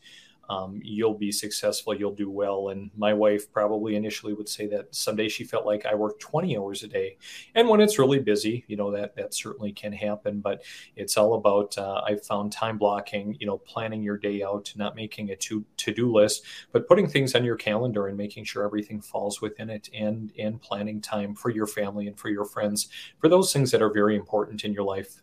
Um, 0.49 0.81
you'll 0.83 1.15
be 1.15 1.33
successful, 1.33 1.95
you'll 1.95 2.15
do 2.15 2.31
well. 2.31 2.69
And 2.69 2.91
my 2.97 3.15
wife 3.15 3.51
probably 3.53 3.97
initially 3.97 4.35
would 4.35 4.49
say 4.49 4.67
that 4.69 4.95
someday 4.95 5.29
she 5.29 5.45
felt 5.45 5.67
like 5.67 5.87
I 5.87 5.95
work 5.95 6.19
20 6.19 6.57
hours 6.59 6.83
a 6.83 6.89
day. 6.89 7.17
And 7.55 7.69
when 7.69 7.81
it's 7.81 7.99
really 7.99 8.19
busy, 8.19 8.65
you 8.67 8.77
know, 8.77 8.91
that, 8.91 9.15
that 9.17 9.35
certainly 9.35 9.73
can 9.73 9.93
happen, 9.93 10.41
but 10.41 10.63
it's 10.97 11.17
all 11.17 11.35
about, 11.35 11.77
uh, 11.79 12.03
I've 12.07 12.25
found 12.25 12.53
time 12.53 12.79
blocking, 12.79 13.37
you 13.39 13.47
know, 13.47 13.59
planning 13.59 14.03
your 14.03 14.19
day 14.19 14.43
out, 14.43 14.73
not 14.77 14.97
making 14.97 15.31
a 15.31 15.37
to, 15.37 15.65
to-do 15.77 16.13
list, 16.13 16.45
but 16.73 16.89
putting 16.89 17.09
things 17.09 17.35
on 17.35 17.45
your 17.45 17.57
calendar 17.57 18.09
and 18.09 18.17
making 18.17 18.45
sure 18.45 18.65
everything 18.65 19.01
falls 19.01 19.41
within 19.41 19.71
it 19.71 19.89
and, 19.95 20.33
and 20.39 20.61
planning 20.61 21.01
time 21.01 21.35
for 21.35 21.51
your 21.51 21.67
family 21.67 22.09
and 22.09 22.19
for 22.19 22.29
your 22.29 22.45
friends, 22.45 22.89
for 23.19 23.29
those 23.29 23.53
things 23.53 23.71
that 23.71 23.83
are 23.83 23.93
very 23.93 24.17
important 24.17 24.65
in 24.65 24.73
your 24.73 24.85
life. 24.85 25.23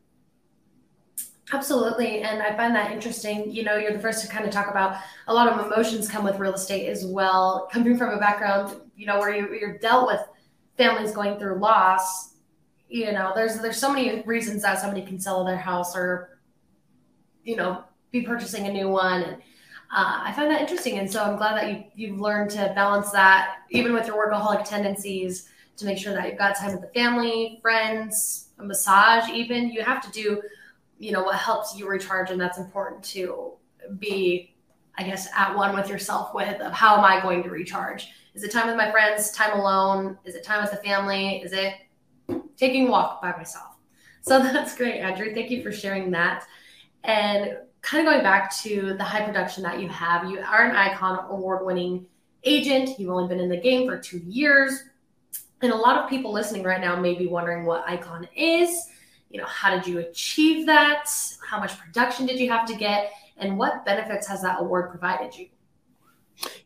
Absolutely. 1.51 2.21
And 2.21 2.41
I 2.41 2.55
find 2.55 2.75
that 2.75 2.91
interesting. 2.91 3.51
You 3.51 3.63
know, 3.63 3.75
you're 3.75 3.93
the 3.93 3.99
first 3.99 4.21
to 4.23 4.27
kind 4.31 4.45
of 4.45 4.51
talk 4.51 4.69
about 4.69 4.97
a 5.27 5.33
lot 5.33 5.47
of 5.47 5.65
emotions 5.65 6.07
come 6.09 6.23
with 6.23 6.37
real 6.37 6.53
estate 6.53 6.87
as 6.87 7.05
well. 7.05 7.67
Coming 7.71 7.97
from 7.97 8.13
a 8.13 8.19
background, 8.19 8.79
you 8.95 9.07
know, 9.07 9.17
where 9.17 9.35
you, 9.35 9.53
you're 9.59 9.79
dealt 9.79 10.07
with 10.07 10.21
families 10.77 11.11
going 11.11 11.39
through 11.39 11.59
loss, 11.59 12.35
you 12.87 13.11
know, 13.11 13.31
there's 13.35 13.59
there's 13.59 13.77
so 13.77 13.91
many 13.91 14.21
reasons 14.23 14.61
that 14.61 14.79
somebody 14.79 15.05
can 15.05 15.19
sell 15.19 15.43
their 15.43 15.57
house 15.57 15.95
or, 15.95 16.39
you 17.43 17.55
know, 17.55 17.83
be 18.11 18.21
purchasing 18.21 18.67
a 18.67 18.71
new 18.71 18.89
one. 18.89 19.23
And 19.23 19.35
uh, 19.91 20.21
I 20.23 20.33
find 20.35 20.51
that 20.51 20.61
interesting. 20.61 20.99
And 20.99 21.11
so 21.11 21.23
I'm 21.23 21.37
glad 21.37 21.55
that 21.55 21.71
you, 21.71 21.83
you've 21.95 22.19
learned 22.19 22.51
to 22.51 22.71
balance 22.75 23.11
that 23.11 23.57
even 23.71 23.93
with 23.93 24.05
your 24.07 24.15
workaholic 24.17 24.65
tendencies 24.65 25.49
to 25.77 25.85
make 25.85 25.97
sure 25.97 26.13
that 26.13 26.27
you've 26.27 26.37
got 26.37 26.57
time 26.57 26.73
with 26.73 26.81
the 26.81 26.99
family, 26.99 27.59
friends, 27.61 28.49
a 28.59 28.63
massage, 28.63 29.29
even. 29.29 29.69
You 29.71 29.81
have 29.81 30.01
to 30.01 30.11
do 30.11 30.41
you 30.99 31.11
know 31.11 31.23
what 31.23 31.35
helps 31.35 31.75
you 31.75 31.87
recharge 31.87 32.29
and 32.29 32.39
that's 32.39 32.59
important 32.59 33.03
to 33.03 33.53
be 33.97 34.53
i 34.97 35.03
guess 35.03 35.27
at 35.35 35.55
one 35.55 35.73
with 35.73 35.89
yourself 35.89 36.33
with 36.35 36.61
of 36.61 36.71
how 36.73 36.97
am 36.97 37.05
i 37.05 37.19
going 37.21 37.41
to 37.41 37.49
recharge? 37.49 38.09
Is 38.35 38.43
it 38.43 38.51
time 38.51 38.67
with 38.67 38.77
my 38.77 38.91
friends 38.91 39.31
time 39.31 39.59
alone? 39.59 40.17
Is 40.23 40.35
it 40.35 40.43
time 40.43 40.61
with 40.61 40.71
the 40.71 40.77
family? 40.77 41.41
Is 41.41 41.51
it 41.51 41.73
taking 42.55 42.87
a 42.87 42.91
walk 42.91 43.21
by 43.21 43.35
myself? 43.35 43.75
So 44.21 44.39
that's 44.43 44.77
great 44.77 44.99
andrew. 44.99 45.33
Thank 45.33 45.49
you 45.51 45.63
for 45.63 45.71
sharing 45.71 46.11
that. 46.11 46.45
And 47.03 47.57
kind 47.81 48.05
of 48.07 48.13
going 48.13 48.23
back 48.23 48.55
to 48.61 48.95
the 48.97 49.03
high 49.03 49.25
production 49.25 49.63
that 49.63 49.79
you 49.79 49.87
have 49.89 50.29
you 50.29 50.39
are 50.39 50.65
an 50.65 50.75
icon 50.75 51.25
award 51.29 51.65
winning 51.65 52.05
agent. 52.43 52.99
You've 52.99 53.09
only 53.09 53.27
been 53.27 53.39
in 53.39 53.49
the 53.49 53.59
game 53.59 53.87
for 53.87 53.97
two 53.97 54.19
years. 54.19 54.83
And 55.61 55.71
a 55.73 55.75
lot 55.75 55.97
of 56.01 56.09
people 56.09 56.31
listening 56.31 56.63
right 56.63 56.79
now 56.79 56.95
may 56.95 57.15
be 57.15 57.27
wondering 57.27 57.65
what 57.65 57.83
icon 57.87 58.27
is 58.35 58.87
You 59.29 59.39
know, 59.39 59.47
how 59.47 59.75
did 59.75 59.85
you 59.85 59.99
achieve 59.99 60.65
that? 60.65 61.09
How 61.47 61.59
much 61.59 61.77
production 61.77 62.25
did 62.25 62.39
you 62.39 62.49
have 62.49 62.67
to 62.67 62.75
get? 62.75 63.11
And 63.37 63.57
what 63.57 63.85
benefits 63.85 64.27
has 64.27 64.41
that 64.41 64.59
award 64.59 64.89
provided 64.89 65.35
you? 65.37 65.47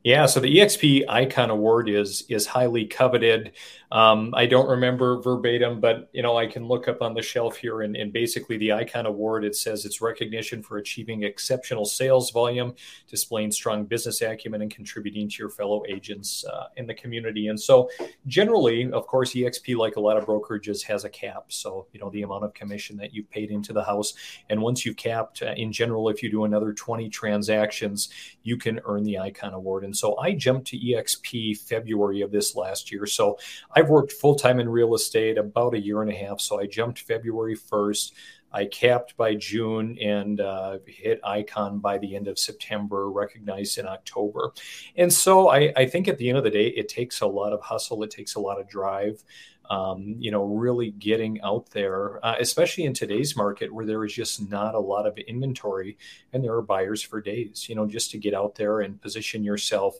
Yeah, 0.03 0.25
so 0.25 0.39
the 0.39 0.57
EXP 0.57 1.05
Icon 1.09 1.49
Award 1.49 1.89
is 1.89 2.25
is 2.29 2.45
highly 2.45 2.85
coveted. 2.85 3.53
Um, 3.93 4.33
I 4.35 4.47
don't 4.47 4.67
remember 4.67 5.21
verbatim, 5.21 5.79
but 5.79 6.09
you 6.13 6.23
know 6.23 6.35
I 6.35 6.47
can 6.47 6.67
look 6.67 6.87
up 6.87 7.03
on 7.03 7.13
the 7.13 7.21
shelf 7.21 7.57
here, 7.57 7.83
and, 7.83 7.95
and, 7.95 8.11
basically 8.11 8.57
the 8.57 8.73
Icon 8.73 9.05
Award 9.05 9.45
it 9.45 9.55
says 9.55 9.85
it's 9.85 10.01
recognition 10.01 10.63
for 10.63 10.79
achieving 10.79 11.21
exceptional 11.21 11.85
sales 11.85 12.31
volume, 12.31 12.73
displaying 13.07 13.51
strong 13.51 13.85
business 13.85 14.23
acumen, 14.23 14.63
and 14.63 14.71
contributing 14.73 15.29
to 15.29 15.35
your 15.37 15.49
fellow 15.49 15.83
agents 15.87 16.43
uh, 16.45 16.69
in 16.75 16.87
the 16.87 16.93
community. 16.95 17.49
And 17.49 17.59
so, 17.59 17.87
generally, 18.25 18.91
of 18.91 19.05
course, 19.05 19.35
EXP, 19.35 19.77
like 19.77 19.95
a 19.95 19.99
lot 19.99 20.17
of 20.17 20.25
brokerages, 20.25 20.81
has 20.85 21.05
a 21.05 21.09
cap. 21.09 21.45
So 21.49 21.85
you 21.93 21.99
know 21.99 22.09
the 22.09 22.23
amount 22.23 22.45
of 22.45 22.55
commission 22.55 22.97
that 22.97 23.13
you've 23.13 23.29
paid 23.29 23.51
into 23.51 23.73
the 23.73 23.83
house, 23.83 24.15
and 24.49 24.59
once 24.59 24.87
you've 24.87 24.97
capped, 24.97 25.43
uh, 25.43 25.53
in 25.55 25.71
general, 25.71 26.09
if 26.09 26.23
you 26.23 26.31
do 26.31 26.45
another 26.45 26.73
twenty 26.73 27.09
transactions, 27.09 28.09
you 28.41 28.57
can 28.57 28.79
earn 28.85 29.03
the 29.03 29.19
Icon 29.19 29.53
Award. 29.53 29.83
And 29.83 29.95
so 29.95 30.17
I 30.17 30.31
jumped 30.31 30.65
to 30.69 30.79
EXP 30.79 31.59
February 31.59 32.21
of 32.21 32.31
this 32.31 32.55
last 32.55 32.91
year. 32.91 33.05
So 33.05 33.37
I've 33.83 33.89
worked 33.89 34.13
full 34.13 34.35
time 34.35 34.61
in 34.61 34.69
real 34.69 34.95
estate 34.95 35.37
about 35.37 35.73
a 35.73 35.79
year 35.79 36.01
and 36.01 36.09
a 36.09 36.15
half. 36.15 36.39
So 36.39 36.57
I 36.57 36.67
jumped 36.67 36.99
February 36.99 37.57
1st. 37.57 38.13
I 38.53 38.65
capped 38.65 39.17
by 39.17 39.35
June 39.35 39.97
and 39.99 40.39
uh, 40.39 40.77
hit 40.87 41.19
icon 41.21 41.79
by 41.79 41.97
the 41.97 42.15
end 42.15 42.29
of 42.29 42.39
September, 42.39 43.11
recognized 43.11 43.77
in 43.79 43.85
October. 43.85 44.53
And 44.95 45.11
so 45.11 45.49
I, 45.49 45.73
I, 45.75 45.85
think 45.85 46.07
at 46.07 46.17
the 46.17 46.29
end 46.29 46.37
of 46.37 46.45
the 46.45 46.49
day, 46.49 46.67
it 46.67 46.87
takes 46.87 47.19
a 47.19 47.27
lot 47.27 47.51
of 47.51 47.59
hustle, 47.59 48.03
it 48.03 48.11
takes 48.11 48.35
a 48.35 48.39
lot 48.39 48.57
of 48.57 48.69
drive 48.69 49.21
um, 49.69 50.15
you 50.19 50.31
know, 50.31 50.43
really 50.43 50.91
getting 50.91 51.41
out 51.41 51.69
there, 51.71 52.23
uh, 52.25 52.35
especially 52.39 52.83
in 52.83 52.93
today's 52.93 53.35
market 53.35 53.73
where 53.73 53.85
there 53.85 54.03
is 54.03 54.13
just 54.13 54.49
not 54.49 54.75
a 54.75 54.79
lot 54.79 55.07
of 55.07 55.17
inventory 55.17 55.97
and 56.33 56.43
there 56.43 56.53
are 56.53 56.61
buyers 56.61 57.01
for 57.01 57.21
days, 57.21 57.67
you 57.69 57.75
know, 57.75 57.85
just 57.85 58.11
to 58.11 58.17
get 58.17 58.33
out 58.33 58.55
there 58.55 58.81
and 58.81 59.01
position 59.01 59.43
yourself, 59.43 59.95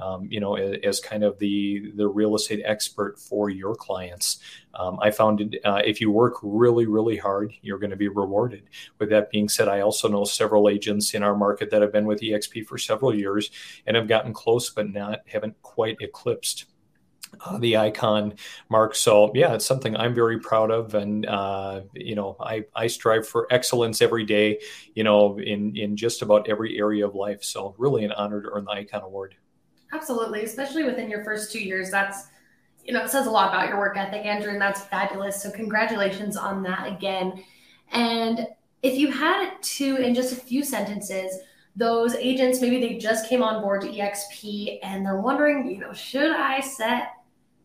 um, 0.00 0.26
you 0.30 0.40
know, 0.40 0.56
as, 0.56 0.78
as, 0.82 1.00
kind 1.00 1.22
of 1.22 1.38
the, 1.38 1.92
the 1.96 2.08
real 2.08 2.34
estate 2.34 2.62
expert 2.64 3.18
for 3.18 3.50
your 3.50 3.74
clients. 3.74 4.38
Um, 4.74 4.98
I 5.02 5.10
found 5.10 5.58
uh, 5.64 5.82
if 5.84 6.00
you 6.00 6.10
work 6.10 6.36
really, 6.42 6.86
really 6.86 7.18
hard, 7.18 7.52
you're 7.60 7.78
going 7.78 7.90
to 7.90 7.96
be 7.96 8.08
rewarded. 8.08 8.62
With 8.98 9.10
that 9.10 9.30
being 9.30 9.50
said, 9.50 9.68
I 9.68 9.80
also 9.80 10.08
know 10.08 10.24
several 10.24 10.68
agents 10.70 11.12
in 11.12 11.22
our 11.22 11.36
market 11.36 11.70
that 11.70 11.82
have 11.82 11.92
been 11.92 12.06
with 12.06 12.22
EXP 12.22 12.66
for 12.66 12.78
several 12.78 13.14
years 13.14 13.50
and 13.86 13.96
have 13.96 14.08
gotten 14.08 14.32
close, 14.32 14.70
but 14.70 14.90
not 14.90 15.20
haven't 15.26 15.60
quite 15.60 15.98
eclipsed 16.00 16.64
uh, 17.40 17.58
the 17.58 17.76
icon 17.76 18.34
mark. 18.68 18.94
So 18.94 19.32
yeah, 19.34 19.54
it's 19.54 19.66
something 19.66 19.96
I'm 19.96 20.14
very 20.14 20.38
proud 20.38 20.70
of, 20.70 20.94
and 20.94 21.26
uh, 21.26 21.82
you 21.94 22.14
know, 22.14 22.36
I 22.40 22.64
I 22.74 22.86
strive 22.86 23.26
for 23.26 23.46
excellence 23.50 24.02
every 24.02 24.24
day. 24.24 24.60
You 24.94 25.04
know, 25.04 25.38
in 25.38 25.76
in 25.76 25.96
just 25.96 26.22
about 26.22 26.48
every 26.48 26.78
area 26.78 27.06
of 27.06 27.14
life. 27.14 27.42
So 27.42 27.74
really, 27.78 28.04
an 28.04 28.12
honor 28.12 28.42
to 28.42 28.48
earn 28.50 28.64
the 28.64 28.72
icon 28.72 29.02
award. 29.02 29.34
Absolutely, 29.92 30.44
especially 30.44 30.84
within 30.84 31.10
your 31.10 31.24
first 31.24 31.52
two 31.52 31.60
years. 31.60 31.90
That's 31.90 32.28
you 32.84 32.92
know, 32.92 33.04
it 33.04 33.10
says 33.10 33.26
a 33.26 33.30
lot 33.30 33.48
about 33.48 33.68
your 33.68 33.78
work 33.78 33.96
ethic, 33.96 34.26
Andrew, 34.26 34.50
and 34.52 34.60
that's 34.60 34.80
fabulous. 34.82 35.40
So 35.40 35.50
congratulations 35.50 36.36
on 36.36 36.62
that 36.64 36.88
again. 36.88 37.44
And 37.92 38.48
if 38.82 38.98
you 38.98 39.12
had 39.12 39.62
to, 39.62 39.96
in 39.96 40.16
just 40.16 40.32
a 40.32 40.36
few 40.36 40.64
sentences, 40.64 41.38
those 41.76 42.14
agents 42.16 42.60
maybe 42.60 42.80
they 42.80 42.98
just 42.98 43.28
came 43.28 43.42
on 43.42 43.62
board 43.62 43.80
to 43.80 43.88
exp 43.88 44.78
and 44.82 45.04
they're 45.04 45.20
wondering 45.20 45.70
you 45.70 45.78
know 45.78 45.92
should 45.92 46.30
i 46.30 46.60
set 46.60 47.12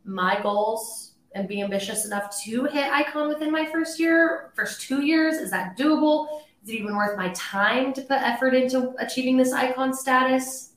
my 0.08 0.40
goals 0.42 1.14
and 1.36 1.48
be 1.48 1.62
ambitious 1.62 2.06
enough 2.06 2.36
to 2.44 2.64
hit 2.66 2.92
icon 2.92 3.28
within 3.28 3.52
my 3.52 3.66
first 3.66 4.00
year, 4.00 4.52
first 4.56 4.82
two 4.82 5.04
years? 5.06 5.36
Is 5.36 5.52
that 5.52 5.78
doable? 5.78 6.42
Is 6.64 6.70
it 6.70 6.76
even 6.76 6.96
worth 6.96 7.18
my 7.18 7.30
time 7.30 7.94
to 7.94 8.02
put 8.02 8.22
effort 8.22 8.54
into 8.54 8.94
achieving 9.00 9.38
this 9.38 9.54
icon 9.54 9.94
status? 9.94 10.72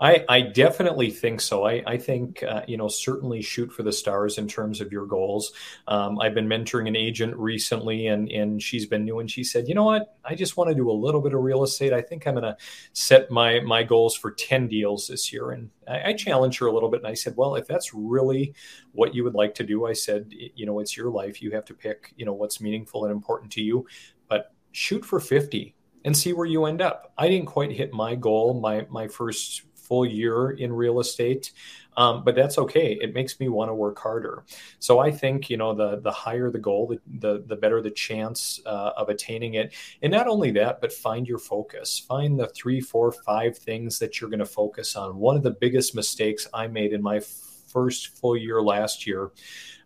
I, 0.00 0.24
I 0.28 0.40
definitely 0.42 1.10
think 1.10 1.40
so. 1.40 1.66
I, 1.66 1.82
I 1.86 1.96
think, 1.96 2.42
uh, 2.42 2.62
you 2.66 2.76
know, 2.76 2.88
certainly 2.88 3.40
shoot 3.40 3.72
for 3.72 3.82
the 3.82 3.92
stars 3.92 4.38
in 4.38 4.46
terms 4.46 4.80
of 4.80 4.92
your 4.92 5.06
goals. 5.06 5.52
Um, 5.88 6.18
I've 6.20 6.34
been 6.34 6.46
mentoring 6.46 6.86
an 6.86 6.96
agent 6.96 7.34
recently 7.36 8.08
and, 8.08 8.30
and 8.30 8.62
she's 8.62 8.86
been 8.86 9.04
new 9.04 9.20
and 9.20 9.30
she 9.30 9.42
said, 9.42 9.68
you 9.68 9.74
know 9.74 9.84
what, 9.84 10.16
I 10.24 10.34
just 10.34 10.56
want 10.56 10.68
to 10.68 10.74
do 10.74 10.90
a 10.90 10.92
little 10.92 11.22
bit 11.22 11.34
of 11.34 11.40
real 11.40 11.62
estate. 11.62 11.92
I 11.92 12.02
think 12.02 12.26
I'm 12.26 12.34
going 12.34 12.44
to 12.44 12.56
set 12.92 13.30
my, 13.30 13.60
my 13.60 13.82
goals 13.82 14.14
for 14.14 14.32
10 14.32 14.68
deals 14.68 15.08
this 15.08 15.32
year. 15.32 15.52
And 15.52 15.70
I, 15.88 16.10
I 16.10 16.12
challenged 16.12 16.58
her 16.60 16.66
a 16.66 16.72
little 16.72 16.90
bit 16.90 17.00
and 17.00 17.08
I 17.08 17.14
said, 17.14 17.34
well, 17.36 17.54
if 17.56 17.66
that's 17.66 17.94
really 17.94 18.54
what 18.92 19.14
you 19.14 19.24
would 19.24 19.34
like 19.34 19.54
to 19.54 19.64
do, 19.64 19.86
I 19.86 19.94
said, 19.94 20.26
you 20.30 20.66
know, 20.66 20.80
it's 20.80 20.96
your 20.96 21.10
life. 21.10 21.40
You 21.40 21.52
have 21.52 21.64
to 21.66 21.74
pick, 21.74 22.12
you 22.16 22.26
know, 22.26 22.34
what's 22.34 22.60
meaningful 22.60 23.04
and 23.04 23.12
important 23.12 23.50
to 23.52 23.62
you, 23.62 23.86
but 24.28 24.52
shoot 24.72 25.04
for 25.04 25.20
50 25.20 25.74
and 26.04 26.16
see 26.16 26.32
where 26.32 26.46
you 26.46 26.66
end 26.66 26.80
up. 26.82 27.12
I 27.18 27.28
didn't 27.28 27.48
quite 27.48 27.72
hit 27.72 27.92
my 27.92 28.14
goal 28.14 28.60
my 28.60 28.86
my 28.90 29.08
first 29.08 29.62
full 29.86 30.06
year 30.06 30.50
in 30.50 30.72
real 30.72 31.00
estate. 31.00 31.52
Um, 31.98 32.24
but 32.24 32.34
that's 32.34 32.58
okay. 32.58 32.98
It 33.00 33.14
makes 33.14 33.40
me 33.40 33.48
want 33.48 33.70
to 33.70 33.74
work 33.74 33.98
harder. 33.98 34.44
So 34.80 34.98
I 34.98 35.10
think 35.10 35.48
you 35.48 35.56
know 35.56 35.74
the 35.74 36.00
the 36.00 36.12
higher 36.12 36.50
the 36.50 36.58
goal, 36.58 36.86
the 36.88 37.00
the, 37.20 37.44
the 37.46 37.56
better 37.56 37.80
the 37.80 37.90
chance 37.90 38.60
uh, 38.66 38.90
of 38.96 39.08
attaining 39.08 39.54
it. 39.54 39.74
And 40.02 40.12
not 40.12 40.28
only 40.28 40.50
that, 40.52 40.80
but 40.80 40.92
find 40.92 41.26
your 41.26 41.38
focus. 41.38 41.98
Find 41.98 42.38
the 42.38 42.48
three, 42.48 42.80
four, 42.80 43.12
five 43.12 43.56
things 43.56 43.98
that 44.00 44.20
you're 44.20 44.30
going 44.30 44.40
to 44.40 44.46
focus 44.46 44.94
on. 44.94 45.16
One 45.16 45.36
of 45.36 45.42
the 45.42 45.52
biggest 45.52 45.94
mistakes 45.94 46.46
I 46.52 46.66
made 46.66 46.92
in 46.92 47.02
my 47.02 47.20
first 47.66 48.18
full 48.18 48.36
year 48.36 48.62
last 48.62 49.06
year 49.06 49.30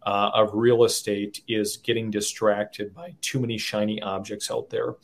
uh, 0.05 0.31
of 0.35 0.51
real 0.55 0.85
estate 0.85 1.43
is 1.49 1.77
getting 1.79 2.11
distracted 2.11 2.95
by 2.95 3.15
too 3.21 3.41
many 3.41 3.59
shiny 3.59 4.01
objects 4.03 4.51
out 4.51 4.71
there. 4.71 4.95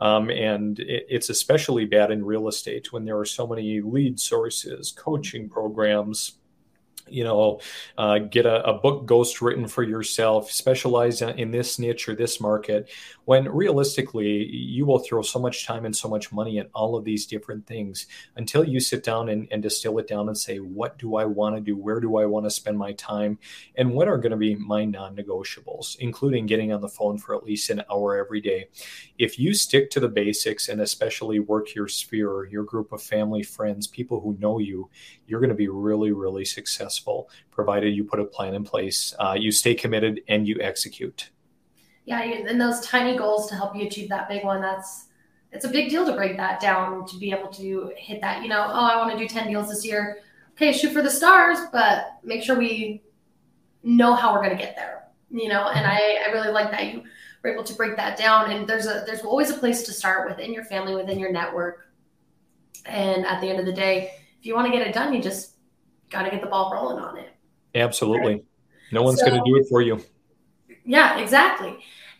Um, 0.00 0.30
and 0.30 0.78
it, 0.78 1.06
it's 1.08 1.30
especially 1.30 1.84
bad 1.84 2.10
in 2.10 2.24
real 2.24 2.48
estate 2.48 2.92
when 2.92 3.04
there 3.04 3.18
are 3.18 3.24
so 3.24 3.46
many 3.46 3.80
lead 3.80 4.18
sources, 4.18 4.92
coaching 4.92 5.48
programs, 5.48 6.38
you 7.08 7.24
know, 7.24 7.60
uh, 7.98 8.18
get 8.18 8.46
a, 8.46 8.64
a, 8.64 8.74
book 8.74 9.06
ghost 9.06 9.40
written 9.40 9.66
for 9.66 9.82
yourself, 9.82 10.50
specialize 10.50 11.22
in 11.22 11.50
this 11.50 11.78
niche 11.78 12.08
or 12.08 12.14
this 12.14 12.40
market, 12.40 12.90
when 13.24 13.48
realistically, 13.48 14.46
you 14.46 14.86
will 14.86 14.98
throw 14.98 15.22
so 15.22 15.38
much 15.38 15.66
time 15.66 15.84
and 15.84 15.96
so 15.96 16.08
much 16.08 16.32
money 16.32 16.58
at 16.58 16.70
all 16.74 16.96
of 16.96 17.04
these 17.04 17.26
different 17.26 17.66
things 17.66 18.06
until 18.36 18.64
you 18.64 18.80
sit 18.80 19.02
down 19.02 19.28
and, 19.28 19.48
and 19.50 19.62
distill 19.62 19.98
it 19.98 20.06
down 20.06 20.28
and 20.28 20.38
say, 20.38 20.58
what 20.58 20.98
do 20.98 21.16
I 21.16 21.24
want 21.24 21.56
to 21.56 21.60
do? 21.60 21.76
Where 21.76 22.00
do 22.00 22.18
I 22.18 22.26
want 22.26 22.46
to 22.46 22.50
spend 22.50 22.78
my 22.78 22.92
time? 22.92 23.38
And 23.76 23.92
what 23.92 24.08
are 24.08 24.18
going 24.18 24.30
to 24.30 24.36
be 24.36 24.54
my 24.54 24.84
non 24.84 25.16
negotiables, 25.16 25.96
including 25.98 26.46
getting 26.46 26.72
on 26.72 26.80
the 26.80 26.88
phone 26.88 27.18
for 27.18 27.34
at 27.34 27.44
least 27.44 27.70
an 27.70 27.82
hour 27.90 28.16
every 28.16 28.40
day? 28.40 28.68
If 29.18 29.38
you 29.38 29.54
stick 29.54 29.90
to 29.90 30.00
the 30.00 30.08
basics 30.08 30.68
and 30.68 30.80
especially 30.80 31.40
work 31.40 31.74
your 31.74 31.88
sphere, 31.88 32.44
your 32.46 32.64
group 32.64 32.92
of 32.92 33.02
family, 33.02 33.42
friends, 33.42 33.86
people 33.86 34.20
who 34.20 34.36
know 34.38 34.58
you, 34.58 34.90
you're 35.26 35.40
going 35.40 35.50
to 35.50 35.56
be 35.56 35.68
really, 35.68 36.12
really 36.12 36.44
successful, 36.44 37.28
provided 37.50 37.94
you 37.94 38.04
put 38.04 38.20
a 38.20 38.24
plan 38.24 38.54
in 38.54 38.64
place, 38.64 39.14
uh, 39.18 39.36
you 39.38 39.50
stay 39.50 39.74
committed, 39.74 40.22
and 40.28 40.46
you 40.46 40.58
execute. 40.60 41.30
Yeah, 42.04 42.22
and 42.22 42.60
those 42.60 42.80
tiny 42.80 43.18
goals 43.18 43.48
to 43.48 43.56
help 43.56 43.74
you 43.74 43.86
achieve 43.86 44.08
that 44.10 44.28
big 44.28 44.44
one, 44.44 44.60
that's 44.60 45.06
it's 45.52 45.64
a 45.64 45.68
big 45.68 45.90
deal 45.90 46.04
to 46.06 46.12
break 46.12 46.36
that 46.36 46.60
down 46.60 47.06
to 47.06 47.18
be 47.18 47.32
able 47.32 47.48
to 47.48 47.92
hit 47.96 48.20
that. 48.20 48.42
You 48.42 48.48
know, 48.48 48.64
oh, 48.68 48.84
I 48.84 48.96
want 48.96 49.12
to 49.12 49.18
do 49.18 49.26
10 49.26 49.48
deals 49.48 49.68
this 49.68 49.84
year. 49.84 50.18
Okay, 50.52 50.72
shoot 50.72 50.92
for 50.92 51.02
the 51.02 51.10
stars, 51.10 51.58
but 51.72 52.18
make 52.22 52.42
sure 52.42 52.56
we 52.56 53.02
know 53.82 54.14
how 54.14 54.32
we're 54.32 54.42
going 54.42 54.56
to 54.56 54.62
get 54.62 54.76
there. 54.76 55.04
You 55.30 55.48
know, 55.48 55.68
and 55.68 55.86
I, 55.86 56.18
I 56.26 56.32
really 56.32 56.50
like 56.50 56.70
that 56.70 56.92
you 56.92 57.02
were 57.42 57.50
able 57.50 57.64
to 57.64 57.74
break 57.74 57.96
that 57.96 58.16
down. 58.16 58.50
And 58.50 58.68
there's 58.68 58.86
a 58.86 59.04
there's 59.06 59.22
always 59.22 59.50
a 59.50 59.54
place 59.54 59.82
to 59.84 59.92
start 59.92 60.28
within 60.28 60.52
your 60.52 60.64
family, 60.64 60.94
within 60.94 61.18
your 61.18 61.32
network. 61.32 61.88
And 62.84 63.26
at 63.26 63.40
the 63.40 63.48
end 63.48 63.58
of 63.58 63.66
the 63.66 63.72
day, 63.72 64.12
if 64.46 64.48
you 64.48 64.54
want 64.54 64.72
to 64.72 64.78
get 64.78 64.86
it 64.86 64.94
done, 64.94 65.12
you 65.12 65.20
just 65.20 65.56
got 66.08 66.22
to 66.22 66.30
get 66.30 66.40
the 66.40 66.46
ball 66.46 66.72
rolling 66.72 67.02
on 67.02 67.18
it. 67.18 67.30
Absolutely. 67.74 68.34
Right? 68.34 68.44
No 68.92 69.02
one's 69.02 69.18
so, 69.18 69.26
going 69.26 69.42
to 69.42 69.44
do 69.44 69.56
it 69.56 69.66
for 69.68 69.82
you. 69.82 70.00
Yeah, 70.84 71.18
exactly. 71.18 71.78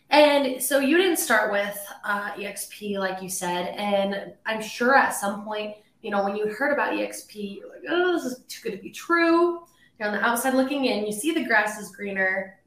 And 0.09 0.61
so 0.61 0.79
you 0.79 0.97
didn't 0.97 1.19
start 1.19 1.53
with 1.53 1.79
uh, 2.03 2.31
EXP, 2.31 2.99
like 2.99 3.21
you 3.23 3.29
said. 3.29 3.73
And 3.77 4.33
I'm 4.45 4.61
sure 4.61 4.93
at 4.93 5.11
some 5.11 5.45
point, 5.45 5.77
you 6.01 6.11
know, 6.11 6.21
when 6.21 6.35
you 6.35 6.47
heard 6.49 6.73
about 6.73 6.91
EXP, 6.91 7.59
you're 7.59 7.69
like, 7.69 7.83
oh, 7.87 8.17
this 8.17 8.25
is 8.25 8.43
too 8.49 8.71
good 8.71 8.75
to 8.75 8.83
be 8.83 8.91
true. 8.91 9.61
You're 9.97 10.09
on 10.09 10.13
the 10.13 10.21
outside 10.21 10.53
looking 10.53 10.83
in, 10.83 11.05
you 11.05 11.13
see 11.13 11.31
the 11.31 11.45
grass 11.45 11.79
is 11.79 11.95
greener, 11.95 12.59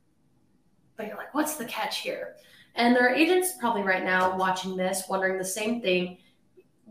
but 0.97 1.07
you're 1.07 1.19
like, 1.19 1.35
what's 1.35 1.57
the 1.57 1.67
catch 1.67 1.99
here? 1.99 2.37
And 2.77 2.97
there 2.97 3.07
are 3.07 3.15
agents 3.15 3.53
probably 3.61 3.83
right 3.83 4.05
now 4.05 4.39
watching 4.39 4.75
this, 4.75 5.05
wondering 5.11 5.37
the 5.37 5.45
same 5.45 5.83
thing 5.83 6.17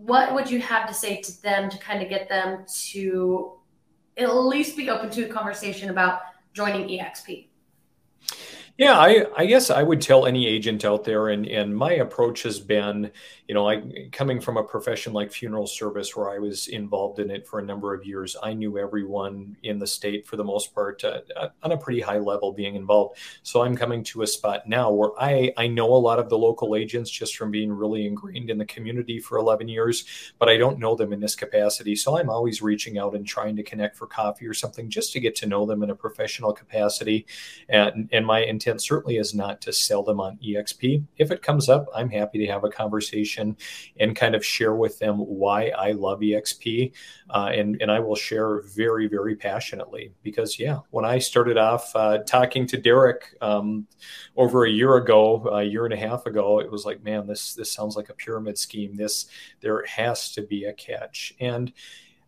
what 0.05 0.33
would 0.33 0.49
you 0.49 0.61
have 0.61 0.87
to 0.87 0.93
say 0.93 1.21
to 1.21 1.41
them 1.41 1.69
to 1.69 1.77
kind 1.77 2.01
of 2.01 2.09
get 2.09 2.29
them 2.29 2.63
to 2.91 3.53
at 4.17 4.33
least 4.33 4.77
be 4.77 4.89
open 4.89 5.09
to 5.09 5.25
a 5.25 5.27
conversation 5.27 5.89
about 5.89 6.21
joining 6.53 6.87
EXP? 6.87 7.47
Yeah, 8.79 8.97
I, 8.97 9.25
I 9.35 9.45
guess 9.45 9.69
I 9.69 9.83
would 9.83 10.01
tell 10.01 10.25
any 10.25 10.47
agent 10.47 10.85
out 10.85 11.03
there, 11.03 11.27
and, 11.27 11.45
and 11.45 11.75
my 11.75 11.95
approach 11.95 12.43
has 12.43 12.61
been, 12.61 13.11
you 13.45 13.53
know, 13.53 13.67
I 13.67 14.07
coming 14.13 14.39
from 14.39 14.55
a 14.55 14.63
profession 14.63 15.11
like 15.11 15.33
funeral 15.33 15.67
service 15.67 16.15
where 16.15 16.29
I 16.29 16.39
was 16.39 16.69
involved 16.69 17.19
in 17.19 17.29
it 17.29 17.45
for 17.45 17.59
a 17.59 17.61
number 17.61 17.93
of 17.93 18.05
years, 18.05 18.37
I 18.41 18.53
knew 18.53 18.77
everyone 18.77 19.57
in 19.63 19.79
the 19.79 19.85
state 19.85 20.25
for 20.25 20.37
the 20.37 20.45
most 20.45 20.73
part 20.73 21.03
uh, 21.03 21.19
uh, 21.35 21.49
on 21.61 21.73
a 21.73 21.77
pretty 21.77 21.99
high 21.99 22.19
level 22.19 22.53
being 22.53 22.75
involved. 22.75 23.17
So 23.43 23.63
I'm 23.63 23.75
coming 23.75 24.01
to 24.05 24.21
a 24.21 24.27
spot 24.27 24.65
now 24.65 24.89
where 24.93 25.09
I, 25.19 25.51
I 25.57 25.67
know 25.67 25.93
a 25.93 25.99
lot 25.99 26.17
of 26.17 26.29
the 26.29 26.37
local 26.37 26.77
agents 26.77 27.11
just 27.11 27.35
from 27.35 27.51
being 27.51 27.73
really 27.73 28.07
ingrained 28.07 28.49
in 28.49 28.57
the 28.57 28.65
community 28.65 29.19
for 29.19 29.39
11 29.39 29.67
years, 29.67 30.05
but 30.39 30.47
I 30.47 30.55
don't 30.55 30.79
know 30.79 30.95
them 30.95 31.11
in 31.11 31.19
this 31.19 31.35
capacity. 31.35 31.97
So 31.97 32.17
I'm 32.17 32.29
always 32.29 32.61
reaching 32.61 32.97
out 32.97 33.13
and 33.13 33.27
trying 33.27 33.57
to 33.57 33.63
connect 33.63 33.97
for 33.97 34.07
coffee 34.07 34.47
or 34.47 34.53
something 34.53 34.89
just 34.89 35.11
to 35.11 35.19
get 35.19 35.35
to 35.35 35.47
know 35.47 35.65
them 35.65 35.83
in 35.83 35.89
a 35.89 35.95
professional 35.95 36.53
capacity. 36.53 37.25
And, 37.67 38.07
and 38.13 38.25
my 38.25 38.39
intent 38.39 38.68
intent 38.69 38.81
certainly 38.81 39.17
is 39.17 39.33
not 39.33 39.61
to 39.61 39.73
sell 39.73 40.03
them 40.03 40.19
on 40.19 40.37
EXP. 40.37 41.03
If 41.17 41.31
it 41.31 41.41
comes 41.41 41.69
up, 41.69 41.87
I'm 41.95 42.09
happy 42.09 42.37
to 42.39 42.51
have 42.51 42.63
a 42.63 42.69
conversation 42.69 43.57
and 43.99 44.15
kind 44.15 44.35
of 44.35 44.45
share 44.45 44.75
with 44.75 44.99
them 44.99 45.17
why 45.17 45.69
I 45.69 45.91
love 45.93 46.19
EXP. 46.19 46.93
Uh, 47.29 47.49
and, 47.53 47.81
and 47.81 47.91
I 47.91 47.99
will 47.99 48.15
share 48.15 48.61
very, 48.61 49.07
very 49.07 49.35
passionately 49.35 50.13
because, 50.23 50.59
yeah, 50.59 50.79
when 50.91 51.05
I 51.05 51.17
started 51.17 51.57
off 51.57 51.91
uh, 51.95 52.19
talking 52.19 52.67
to 52.67 52.77
Derek 52.77 53.35
um, 53.41 53.87
over 54.37 54.65
a 54.65 54.69
year 54.69 54.97
ago, 54.97 55.47
a 55.51 55.63
year 55.63 55.85
and 55.85 55.93
a 55.93 55.97
half 55.97 56.25
ago, 56.25 56.59
it 56.59 56.71
was 56.71 56.85
like, 56.85 57.03
man, 57.03 57.25
this, 57.25 57.55
this 57.55 57.71
sounds 57.71 57.95
like 57.95 58.09
a 58.09 58.13
pyramid 58.13 58.57
scheme. 58.57 58.95
This, 58.95 59.27
there 59.61 59.83
has 59.85 60.31
to 60.33 60.43
be 60.43 60.65
a 60.65 60.73
catch. 60.73 61.33
And, 61.39 61.73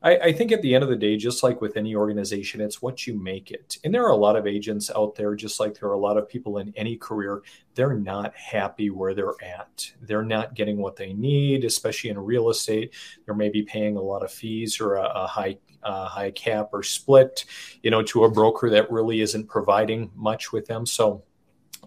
I, 0.03 0.17
I, 0.17 0.33
think 0.33 0.51
at 0.51 0.63
the 0.63 0.73
end 0.73 0.83
of 0.83 0.89
the 0.89 0.95
day, 0.95 1.15
just 1.15 1.43
like 1.43 1.61
with 1.61 1.77
any 1.77 1.95
organization, 1.95 2.59
it's 2.59 2.81
what 2.81 3.05
you 3.05 3.13
make 3.13 3.51
it. 3.51 3.77
And 3.83 3.93
there 3.93 4.03
are 4.03 4.11
a 4.11 4.17
lot 4.17 4.35
of 4.35 4.47
agents 4.47 4.89
out 4.95 5.13
there, 5.15 5.35
just 5.35 5.59
like 5.59 5.79
there 5.79 5.89
are 5.89 5.93
a 5.93 5.99
lot 5.99 6.17
of 6.17 6.27
people 6.27 6.57
in 6.57 6.73
any 6.75 6.97
career, 6.97 7.43
they're 7.75 7.93
not 7.93 8.35
happy 8.35 8.89
where 8.89 9.13
they're 9.13 9.35
at. 9.43 9.91
They're 10.01 10.23
not 10.23 10.55
getting 10.55 10.77
what 10.77 10.95
they 10.95 11.13
need, 11.13 11.65
especially 11.65 12.09
in 12.09 12.17
real 12.17 12.49
estate. 12.49 12.93
They're 13.25 13.35
maybe 13.35 13.61
paying 13.61 13.95
a 13.95 14.01
lot 14.01 14.23
of 14.23 14.31
fees 14.31 14.81
or 14.81 14.95
a, 14.95 15.03
a 15.03 15.27
high 15.27 15.57
uh, 15.83 16.05
high 16.05 16.31
cap 16.31 16.69
or 16.73 16.83
split, 16.83 17.45
you 17.81 17.89
know, 17.89 18.03
to 18.03 18.23
a 18.23 18.31
broker 18.31 18.69
that 18.69 18.91
really 18.91 19.21
isn't 19.21 19.47
providing 19.47 20.11
much 20.15 20.51
with 20.51 20.67
them. 20.67 20.85
So 20.85 21.23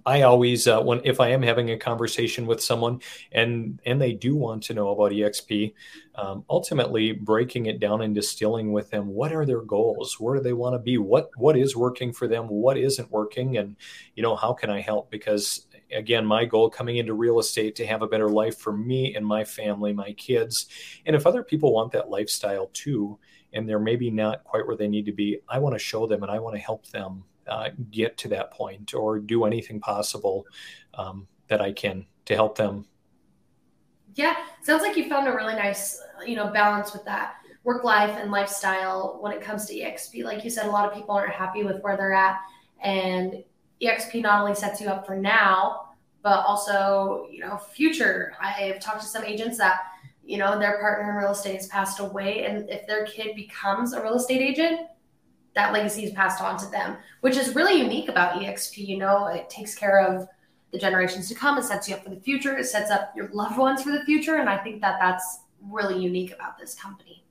I 0.07 0.23
always 0.23 0.67
uh, 0.67 0.83
when 0.83 1.01
if 1.05 1.21
I 1.21 1.29
am 1.29 1.43
having 1.43 1.71
a 1.71 1.79
conversation 1.79 2.47
with 2.47 2.63
someone 2.63 3.01
and 3.33 3.81
and 3.87 4.01
they 4.01 4.13
do 4.13 4.37
want 4.37 4.63
to 4.65 4.75
know 4.75 4.89
about 4.89 5.13
EXP, 5.13 5.73
um, 6.17 6.45
ultimately 6.51 7.13
breaking 7.13 7.67
it 7.67 7.81
down 7.81 8.03
and 8.03 8.15
distilling 8.15 8.73
with 8.73 8.91
them 8.91 9.07
what 9.07 9.33
are 9.33 9.47
their 9.47 9.63
goals, 9.63 10.19
where 10.21 10.37
do 10.37 10.43
they 10.43 10.53
want 10.53 10.75
to 10.75 10.79
be, 10.79 10.99
what 10.99 11.31
what 11.37 11.57
is 11.57 11.77
working 11.77 12.13
for 12.13 12.29
them, 12.29 12.49
what 12.49 12.77
isn't 12.77 13.11
working, 13.11 13.57
and 13.57 13.77
you 14.15 14.23
know 14.23 14.37
how 14.37 14.53
can 14.53 14.69
I 14.69 14.81
help? 14.81 15.11
Because 15.11 15.67
again, 15.93 16.27
my 16.27 16.45
goal 16.45 16.69
coming 16.69 16.97
into 16.97 17.15
real 17.15 17.39
estate 17.39 17.75
to 17.77 17.87
have 17.87 18.03
a 18.03 18.09
better 18.09 18.29
life 18.29 18.59
for 18.59 18.73
me 18.77 19.15
and 19.15 19.25
my 19.25 19.45
family, 19.45 19.93
my 19.93 20.13
kids, 20.13 20.67
and 21.07 21.17
if 21.17 21.27
other 21.27 21.43
people 21.43 21.73
want 21.73 21.93
that 21.93 22.11
lifestyle 22.11 22.67
too, 22.75 23.19
and 23.55 23.69
they're 23.69 23.79
maybe 23.79 24.11
not 24.11 24.45
quite 24.45 24.67
where 24.67 24.77
they 24.77 24.89
need 24.89 25.07
to 25.07 25.13
be, 25.13 25.39
I 25.49 25.61
want 25.61 25.75
to 25.75 25.79
show 25.79 26.07
them 26.07 26.23
and 26.23 26.31
I 26.31 26.41
want 26.41 26.57
to 26.57 26.61
help 26.61 26.87
them 26.89 27.25
uh, 27.49 27.71
get 27.91 28.17
to 28.19 28.29
that 28.29 28.51
point 28.51 28.95
or 28.95 29.19
do 29.19 29.45
anything 29.45 29.81
possible 29.81 30.47
um, 30.95 31.27
that 31.49 31.61
I 31.61 31.73
can 31.73 32.07
to 32.27 32.35
help 32.35 32.57
them. 32.57 32.87
Yeah, 34.15 34.37
sounds 34.63 34.83
like 34.83 34.97
you 34.97 35.09
found 35.09 35.27
a 35.27 35.33
really 35.33 35.55
nice, 35.55 36.01
you 36.25 36.37
know, 36.37 36.49
balance 36.49 36.93
with 36.93 37.05
that 37.05 37.37
work 37.65 37.83
life 37.83 38.17
and 38.21 38.31
lifestyle 38.31 39.19
when 39.21 39.33
it 39.33 39.41
comes 39.41 39.67
to 39.67 39.75
EXP. 39.75 40.23
Like 40.23 40.45
you 40.45 40.51
said, 40.51 40.67
a 40.67 40.71
lot 40.71 40.87
of 40.87 40.95
people 40.95 41.15
aren't 41.15 41.33
happy 41.33 41.65
with 41.65 41.83
where 41.83 41.97
they're 41.97 42.13
at, 42.13 42.39
and 42.83 43.43
EXP 43.83 44.23
not 44.23 44.41
only 44.41 44.55
sets 44.55 44.81
you 44.81 44.89
up 44.89 45.07
for 45.07 45.17
now, 45.17 45.89
but 46.23 46.45
also, 46.47 47.27
you 47.31 47.41
know, 47.41 47.57
future. 47.57 48.35
I've 48.41 48.81
talked 48.81 49.01
to 49.01 49.07
some 49.07 49.25
agents 49.25 49.59
that, 49.59 49.81
you 50.25 50.39
know, 50.39 50.59
their 50.59 50.79
partner 50.79 51.11
in 51.11 51.17
real 51.17 51.33
estate 51.33 51.57
has 51.57 51.67
passed 51.67 52.01
away, 52.01 52.45
and 52.45 52.69
if 52.71 52.87
their 52.87 53.05
kid 53.07 53.35
becomes 53.35 53.93
a 53.93 54.03
real 54.03 54.15
estate 54.15 54.41
agent, 54.41 54.81
that 55.55 55.73
legacy 55.73 56.05
is 56.05 56.13
passed 56.13 56.43
on 56.43 56.59
to 56.59 56.67
them, 56.67 56.97
which 57.21 57.37
is 57.37 57.55
really 57.55 57.81
unique 57.81 58.09
about 58.09 58.41
EXP. 58.41 58.87
You 58.87 58.99
know, 58.99 59.27
it 59.27 59.49
takes 59.49 59.75
care 59.75 60.01
of 60.01 60.29
the 60.73 60.79
generations 60.79 61.29
to 61.29 61.35
come. 61.35 61.57
It 61.59 61.65
sets 61.65 61.89
you 61.89 61.95
up 61.95 62.05
for 62.05 62.11
the 62.11 62.21
future. 62.21 62.57
It 62.59 62.65
sets 62.65 62.91
up 62.91 63.13
your 63.17 63.29
loved 63.29 63.57
ones 63.57 63.83
for 63.83 63.91
the 63.91 64.05
future. 64.05 64.37
And 64.37 64.49
I 64.49 64.59
think 64.59 64.81
that 64.81 64.99
that's 65.01 65.41
really 65.71 65.99
unique 65.99 66.33
about 66.33 66.59
this 66.59 66.75
company. 66.75 67.25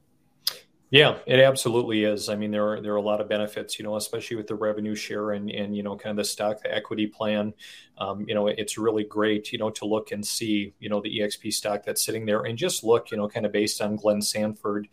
Yeah, 0.93 1.17
it 1.25 1.39
absolutely 1.39 2.03
is. 2.03 2.29
I 2.29 2.35
mean, 2.35 2.51
there 2.51 2.71
are 2.71 2.79
there 2.79 2.93
are 2.93 2.97
a 2.97 3.01
lot 3.01 3.19
of 3.19 3.27
benefits, 3.27 3.79
you 3.79 3.83
know, 3.83 3.95
especially 3.95 4.37
with 4.37 4.45
the 4.45 4.53
revenue 4.53 4.93
share 4.93 5.31
and 5.31 5.49
and 5.49 5.75
you 5.75 5.81
know, 5.81 5.97
kind 5.97 6.11
of 6.11 6.17
the 6.17 6.29
stock, 6.29 6.61
the 6.61 6.71
equity 6.71 7.07
plan. 7.07 7.51
Um, 7.97 8.25
you 8.27 8.35
know, 8.35 8.45
it's 8.45 8.77
really 8.77 9.03
great, 9.03 9.51
you 9.51 9.57
know, 9.57 9.71
to 9.71 9.85
look 9.85 10.11
and 10.11 10.23
see, 10.23 10.75
you 10.79 10.89
know, 10.89 11.01
the 11.01 11.17
EXP 11.17 11.51
stock 11.51 11.81
that's 11.83 12.05
sitting 12.05 12.27
there, 12.27 12.43
and 12.43 12.59
just 12.59 12.83
look, 12.83 13.09
you 13.09 13.17
know, 13.17 13.27
kind 13.27 13.47
of 13.47 13.51
based 13.51 13.81
on 13.81 13.95
Glenn 13.95 14.21
Sanford, 14.21 14.87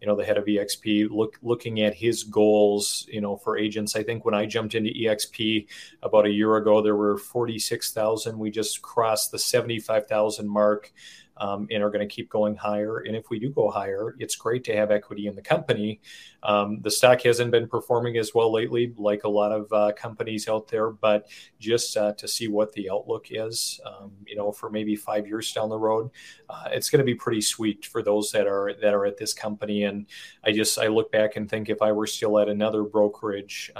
you 0.00 0.06
know, 0.06 0.16
the 0.16 0.24
head 0.24 0.36
of 0.36 0.44
EXP, 0.44 1.10
look 1.10 1.38
looking 1.42 1.80
at 1.80 1.94
his 1.94 2.22
goals, 2.24 3.06
you 3.10 3.20
know, 3.20 3.36
for 3.36 3.56
agents. 3.56 3.96
I 3.96 4.02
think 4.02 4.24
when 4.24 4.34
I 4.34 4.46
jumped 4.46 4.74
into 4.74 4.90
EXP 4.90 5.66
about 6.02 6.26
a 6.26 6.30
year 6.30 6.56
ago, 6.56 6.82
there 6.82 6.96
were 6.96 7.16
forty 7.16 7.58
six 7.58 7.92
thousand. 7.92 8.38
We 8.38 8.50
just 8.50 8.82
crossed 8.82 9.32
the 9.32 9.38
seventy 9.38 9.78
five 9.78 10.06
thousand 10.06 10.48
mark 10.48 10.92
um, 11.38 11.66
and 11.70 11.82
are 11.82 11.90
going 11.90 12.06
to 12.06 12.14
keep 12.14 12.30
going 12.30 12.56
higher. 12.56 12.98
And 12.98 13.16
if 13.16 13.30
we 13.30 13.38
do 13.38 13.50
go 13.50 13.70
higher, 13.70 14.14
it's 14.18 14.36
great 14.36 14.64
to 14.64 14.76
have 14.76 14.90
equity 14.90 15.26
in 15.26 15.34
the 15.34 15.42
company. 15.42 16.00
Um, 16.42 16.80
the 16.82 16.90
stock 16.90 17.22
hasn't 17.22 17.50
been 17.50 17.68
performing 17.68 18.16
as 18.16 18.34
well 18.34 18.52
lately, 18.52 18.94
like 18.96 19.24
a 19.24 19.28
lot 19.28 19.52
of 19.52 19.72
uh, 19.72 19.92
companies 19.96 20.48
out 20.48 20.68
there, 20.68 20.90
but 20.90 21.28
just 21.58 21.96
uh, 21.96 22.12
to 22.14 22.28
see 22.28 22.48
what 22.48 22.72
the 22.72 22.90
outlook 22.90 23.26
is, 23.30 23.80
um, 23.84 24.12
you 24.26 24.36
know, 24.36 24.52
for 24.52 24.70
maybe 24.70 24.96
five 24.96 25.26
years 25.26 25.52
down 25.52 25.68
the 25.68 25.78
road, 25.78 26.10
uh, 26.48 26.68
it's 26.70 26.90
going 26.90 27.00
to 27.00 27.04
be 27.04 27.14
pretty 27.14 27.40
sweet 27.40 27.86
for 27.86 28.02
those 28.02 28.30
that 28.32 28.46
are 28.46 28.72
that 28.80 28.94
are 28.94 29.06
at 29.06 29.16
this 29.16 29.34
company. 29.34 29.84
And 29.84 30.06
I 30.44 30.52
just 30.52 30.78
I 30.78 30.86
look 30.86 31.10
back 31.10 31.36
and 31.36 31.48
think 31.48 31.68
if 31.68 31.82
I 31.82 31.92
were 31.92 32.06
still 32.06 32.38
at 32.38 32.48
another 32.48 32.82
brokerage. 32.82 33.72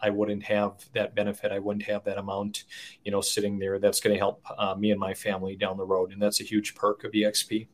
I 0.00 0.10
wouldn't 0.10 0.42
have 0.44 0.84
that 0.92 1.14
benefit. 1.14 1.52
I 1.52 1.58
wouldn't 1.58 1.84
have 1.84 2.04
that 2.04 2.18
amount, 2.18 2.64
you 3.04 3.10
know, 3.10 3.20
sitting 3.20 3.58
there. 3.58 3.78
That's 3.78 4.00
going 4.00 4.14
to 4.14 4.18
help 4.18 4.42
uh, 4.58 4.74
me 4.74 4.90
and 4.90 5.00
my 5.00 5.14
family 5.14 5.56
down 5.56 5.76
the 5.76 5.86
road, 5.86 6.12
and 6.12 6.20
that's 6.20 6.40
a 6.40 6.44
huge 6.44 6.74
perk 6.74 7.04
of 7.04 7.12
EXP. 7.12 7.66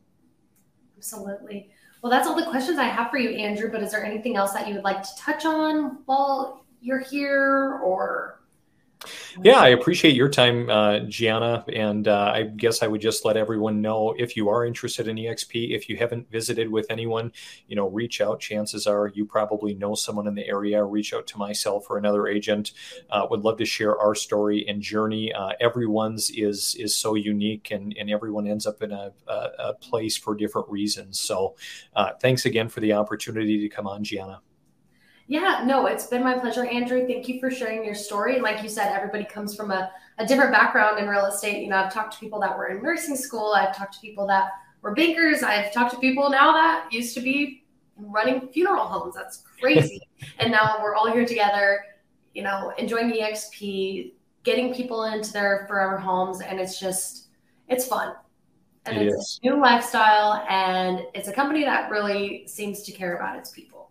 Absolutely. 0.97 1.71
Well, 2.01 2.11
that's 2.11 2.27
all 2.27 2.35
the 2.35 2.49
questions 2.49 2.79
I 2.79 2.85
have 2.85 3.11
for 3.11 3.17
you, 3.17 3.29
Andrew. 3.29 3.71
But 3.71 3.83
is 3.83 3.91
there 3.91 4.03
anything 4.03 4.35
else 4.35 4.53
that 4.53 4.67
you 4.67 4.75
would 4.75 4.83
like 4.83 5.03
to 5.03 5.09
touch 5.17 5.45
on 5.45 5.99
while 6.05 6.65
you're 6.81 6.99
here, 6.99 7.79
or 7.83 8.40
yeah, 9.43 9.59
I 9.59 9.69
appreciate 9.69 10.15
your 10.15 10.29
time, 10.29 10.69
uh, 10.69 10.99
Gianna. 11.01 11.63
And 11.73 12.07
uh, 12.07 12.31
I 12.33 12.43
guess 12.43 12.83
I 12.83 12.87
would 12.87 13.01
just 13.01 13.25
let 13.25 13.37
everyone 13.37 13.81
know 13.81 14.13
if 14.17 14.35
you 14.35 14.49
are 14.49 14.65
interested 14.65 15.07
in 15.07 15.15
EXP, 15.17 15.75
if 15.75 15.89
you 15.89 15.97
haven't 15.97 16.29
visited 16.29 16.69
with 16.69 16.87
anyone, 16.89 17.31
you 17.67 17.75
know, 17.75 17.87
reach 17.87 18.21
out. 18.21 18.39
Chances 18.39 18.87
are 18.87 19.07
you 19.13 19.25
probably 19.25 19.73
know 19.73 19.95
someone 19.95 20.27
in 20.27 20.35
the 20.35 20.47
area. 20.47 20.83
Reach 20.83 21.13
out 21.13 21.27
to 21.27 21.37
myself 21.37 21.89
or 21.89 21.97
another 21.97 22.27
agent. 22.27 22.71
Uh, 23.09 23.27
would 23.29 23.41
love 23.41 23.57
to 23.57 23.65
share 23.65 23.97
our 23.99 24.15
story 24.15 24.65
and 24.67 24.81
journey. 24.81 25.33
Uh, 25.33 25.51
everyone's 25.59 26.29
is 26.31 26.75
is 26.75 26.95
so 26.95 27.15
unique, 27.15 27.71
and 27.71 27.95
and 27.97 28.09
everyone 28.09 28.47
ends 28.47 28.67
up 28.67 28.81
in 28.81 28.91
a, 28.91 29.11
a, 29.27 29.49
a 29.59 29.73
place 29.75 30.17
for 30.17 30.35
different 30.35 30.69
reasons. 30.69 31.19
So, 31.19 31.55
uh, 31.95 32.11
thanks 32.21 32.45
again 32.45 32.69
for 32.69 32.79
the 32.79 32.93
opportunity 32.93 33.59
to 33.61 33.69
come 33.69 33.87
on, 33.87 34.03
Gianna. 34.03 34.41
Yeah, 35.31 35.63
no, 35.65 35.85
it's 35.85 36.07
been 36.07 36.25
my 36.25 36.37
pleasure, 36.37 36.65
Andrew. 36.65 37.07
Thank 37.07 37.29
you 37.29 37.39
for 37.39 37.49
sharing 37.49 37.85
your 37.85 37.95
story. 37.95 38.33
And 38.33 38.43
like 38.43 38.61
you 38.61 38.67
said, 38.67 38.93
everybody 38.93 39.23
comes 39.23 39.55
from 39.55 39.71
a, 39.71 39.89
a 40.17 40.25
different 40.25 40.51
background 40.51 40.99
in 40.99 41.07
real 41.07 41.25
estate. 41.25 41.63
You 41.63 41.69
know, 41.69 41.77
I've 41.77 41.93
talked 41.93 42.15
to 42.15 42.19
people 42.19 42.37
that 42.41 42.57
were 42.57 42.67
in 42.67 42.83
nursing 42.83 43.15
school, 43.15 43.53
I've 43.53 43.73
talked 43.73 43.93
to 43.93 44.01
people 44.01 44.27
that 44.27 44.49
were 44.81 44.93
bankers, 44.93 45.41
I've 45.41 45.71
talked 45.71 45.93
to 45.93 45.99
people 46.01 46.29
now 46.29 46.51
that 46.51 46.91
used 46.91 47.15
to 47.15 47.21
be 47.21 47.63
running 47.95 48.49
funeral 48.49 48.83
homes. 48.83 49.15
That's 49.15 49.45
crazy. 49.57 50.01
and 50.39 50.51
now 50.51 50.79
we're 50.81 50.95
all 50.95 51.09
here 51.09 51.25
together, 51.25 51.79
you 52.33 52.43
know, 52.43 52.73
enjoying 52.77 53.09
EXP, 53.13 54.11
getting 54.43 54.73
people 54.73 55.05
into 55.05 55.31
their 55.31 55.63
forever 55.69 55.97
homes, 55.97 56.41
and 56.41 56.59
it's 56.59 56.77
just 56.77 57.27
it's 57.69 57.87
fun. 57.87 58.15
And 58.85 58.97
it 58.97 59.07
it's 59.07 59.15
is. 59.15 59.39
a 59.41 59.47
new 59.47 59.61
lifestyle 59.61 60.45
and 60.49 61.05
it's 61.13 61.29
a 61.29 61.33
company 61.33 61.63
that 61.63 61.89
really 61.89 62.45
seems 62.47 62.81
to 62.81 62.91
care 62.91 63.15
about 63.15 63.37
its 63.37 63.51
people. 63.51 63.90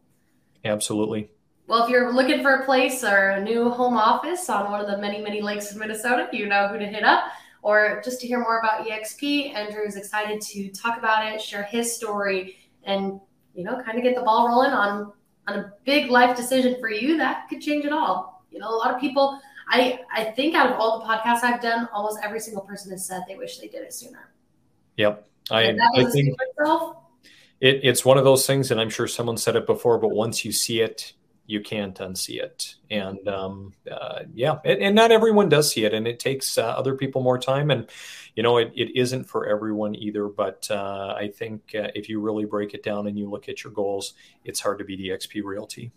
Absolutely. 0.64 1.30
Well, 1.66 1.84
if 1.84 1.90
you're 1.90 2.12
looking 2.12 2.42
for 2.42 2.56
a 2.56 2.64
place 2.64 3.04
or 3.04 3.30
a 3.30 3.40
new 3.40 3.70
home 3.70 3.96
office 3.96 4.50
on 4.50 4.70
one 4.70 4.80
of 4.80 4.88
the 4.88 4.98
many, 4.98 5.20
many 5.20 5.40
lakes 5.40 5.70
of 5.70 5.76
Minnesota, 5.76 6.28
you 6.32 6.46
know 6.46 6.68
who 6.68 6.78
to 6.78 6.86
hit 6.86 7.04
up. 7.04 7.24
Or 7.62 8.00
just 8.04 8.20
to 8.22 8.26
hear 8.26 8.40
more 8.40 8.58
about 8.58 8.86
EXP, 8.86 9.54
Andrew 9.54 9.84
is 9.84 9.96
excited 9.96 10.40
to 10.40 10.68
talk 10.70 10.98
about 10.98 11.32
it, 11.32 11.40
share 11.40 11.62
his 11.62 11.94
story, 11.94 12.56
and 12.84 13.20
you 13.54 13.64
know, 13.64 13.80
kind 13.82 13.98
of 13.98 14.02
get 14.02 14.14
the 14.14 14.22
ball 14.22 14.48
rolling 14.48 14.72
on 14.72 15.12
on 15.46 15.58
a 15.58 15.72
big 15.84 16.10
life 16.10 16.36
decision 16.36 16.76
for 16.80 16.90
you 16.90 17.16
that 17.18 17.48
could 17.48 17.60
change 17.60 17.84
it 17.84 17.92
all. 17.92 18.44
You 18.50 18.58
know, 18.58 18.68
a 18.68 18.76
lot 18.76 18.94
of 18.94 19.00
people. 19.00 19.40
I 19.68 20.00
I 20.12 20.24
think 20.24 20.54
out 20.54 20.72
of 20.72 20.80
all 20.80 20.98
the 20.98 21.04
podcasts 21.04 21.44
I've 21.44 21.60
done, 21.60 21.88
almost 21.92 22.18
every 22.24 22.40
single 22.40 22.62
person 22.62 22.90
has 22.90 23.06
said 23.06 23.22
they 23.28 23.36
wish 23.36 23.58
they 23.58 23.68
did 23.68 23.82
it 23.82 23.94
sooner. 23.94 24.32
Yep, 24.96 25.28
I, 25.50 25.70
I 25.96 26.04
think. 26.10 26.36
Itself, 26.58 26.96
it, 27.60 27.80
it's 27.82 28.04
one 28.04 28.18
of 28.18 28.24
those 28.24 28.46
things, 28.46 28.70
and 28.70 28.80
I'm 28.80 28.90
sure 28.90 29.06
someone 29.06 29.36
said 29.36 29.56
it 29.56 29.66
before, 29.66 29.98
but 29.98 30.10
once 30.10 30.44
you 30.44 30.52
see 30.52 30.80
it, 30.80 31.12
you 31.50 31.60
can't 31.60 31.98
unsee 31.98 32.40
it. 32.40 32.76
And 32.90 33.26
um, 33.28 33.72
uh, 33.90 34.20
yeah, 34.32 34.58
and, 34.64 34.80
and, 34.80 34.94
not 34.94 35.10
everyone 35.10 35.48
does 35.48 35.70
see 35.70 35.84
it, 35.84 35.92
and 35.92 36.06
it 36.06 36.20
takes 36.20 36.56
uh, 36.56 36.62
other 36.62 36.94
people 36.94 37.22
more 37.22 37.38
time. 37.38 37.70
And 37.70 37.90
you 38.36 38.42
know, 38.42 38.58
it, 38.58 38.72
it 38.76 38.96
isn't 38.96 39.24
for 39.24 39.48
everyone 39.48 39.96
either. 39.96 40.28
But 40.28 40.68
uh, 40.70 41.14
I 41.18 41.28
think 41.28 41.74
uh, 41.74 41.88
if 41.94 42.08
you 42.08 42.20
really 42.20 42.44
break 42.44 42.72
it 42.72 42.84
down 42.84 43.08
and 43.08 43.18
you 43.18 43.28
look 43.28 43.48
at 43.48 43.64
your 43.64 43.72
goals, 43.72 44.14
it's 44.44 44.60
hard 44.60 44.78
to 44.78 44.84
beat 44.84 45.00
EXP 45.00 45.42
Realty. 45.42 45.90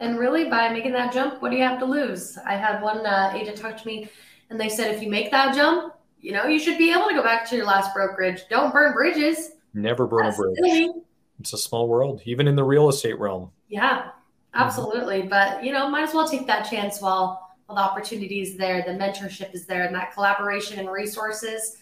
And 0.00 0.18
really, 0.18 0.48
by 0.48 0.70
making 0.70 0.92
that 0.92 1.12
jump, 1.12 1.42
what 1.42 1.50
do 1.50 1.56
you 1.56 1.62
have 1.62 1.78
to 1.80 1.86
lose? 1.86 2.38
I 2.46 2.54
had 2.54 2.80
one 2.82 3.04
uh, 3.04 3.32
agent 3.34 3.58
talk 3.58 3.76
to 3.76 3.86
me, 3.86 4.08
and 4.48 4.58
they 4.58 4.70
said 4.70 4.94
if 4.94 5.02
you 5.02 5.10
make 5.10 5.30
that 5.30 5.54
jump, 5.54 5.94
you 6.20 6.32
know, 6.32 6.46
you 6.46 6.58
should 6.58 6.78
be 6.78 6.90
able 6.90 7.08
to 7.08 7.14
go 7.14 7.22
back 7.22 7.48
to 7.50 7.56
your 7.56 7.66
last 7.66 7.94
brokerage. 7.94 8.48
Don't 8.48 8.72
burn 8.72 8.94
bridges. 8.94 9.52
Never 9.76 10.06
burn 10.06 10.24
That's 10.24 10.38
a 10.38 10.42
bridge. 10.42 10.56
Silly. 10.56 10.92
It's 11.38 11.52
a 11.52 11.58
small 11.58 11.86
world, 11.86 12.22
even 12.24 12.48
in 12.48 12.56
the 12.56 12.64
real 12.64 12.88
estate 12.88 13.18
realm. 13.20 13.50
Yeah, 13.68 14.08
absolutely. 14.54 15.20
Mm-hmm. 15.20 15.28
But 15.28 15.62
you 15.62 15.70
know, 15.70 15.88
might 15.90 16.08
as 16.08 16.14
well 16.14 16.26
take 16.26 16.46
that 16.46 16.62
chance 16.62 17.00
while 17.00 17.54
while 17.66 17.76
the 17.76 17.82
opportunity 17.82 18.40
is 18.40 18.56
there, 18.56 18.82
the 18.82 18.92
mentorship 18.92 19.54
is 19.54 19.66
there, 19.66 19.84
and 19.84 19.94
that 19.94 20.14
collaboration 20.14 20.78
and 20.78 20.90
resources. 20.90 21.76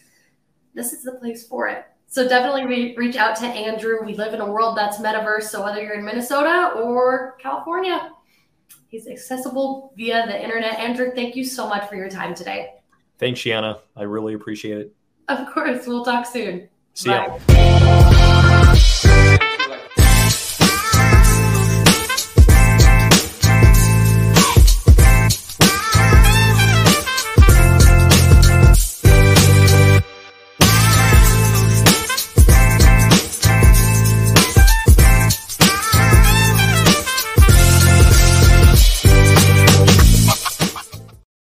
This 0.75 0.93
is 0.93 1.05
the 1.05 1.13
place 1.13 1.47
for 1.47 1.69
it. 1.69 1.85
So 2.09 2.27
definitely 2.27 2.67
re- 2.67 2.97
reach 2.97 3.17
out 3.17 3.37
to 3.37 3.47
Andrew. 3.47 4.05
We 4.05 4.15
live 4.15 4.35
in 4.35 4.41
a 4.41 4.51
world 4.51 4.77
that's 4.77 4.99
metaverse. 4.99 5.45
So 5.45 5.63
whether 5.63 5.81
you're 5.81 5.95
in 5.95 6.05
Minnesota 6.05 6.73
or 6.75 7.37
California, 7.41 8.11
he's 8.89 9.07
accessible 9.07 9.93
via 9.97 10.27
the 10.27 10.43
internet. 10.43 10.81
Andrew, 10.81 11.13
thank 11.15 11.37
you 11.37 11.45
so 11.45 11.69
much 11.69 11.89
for 11.89 11.95
your 11.95 12.09
time 12.09 12.35
today. 12.35 12.71
Thanks, 13.19 13.41
Gianna. 13.41 13.79
I 13.95 14.03
really 14.03 14.35
appreciate 14.35 14.79
it. 14.79 14.95
Of 15.29 15.53
course. 15.53 15.87
We'll 15.87 16.05
talk 16.05 16.27
soon. 16.27 16.69
See 16.97 17.11
you. 17.11 17.45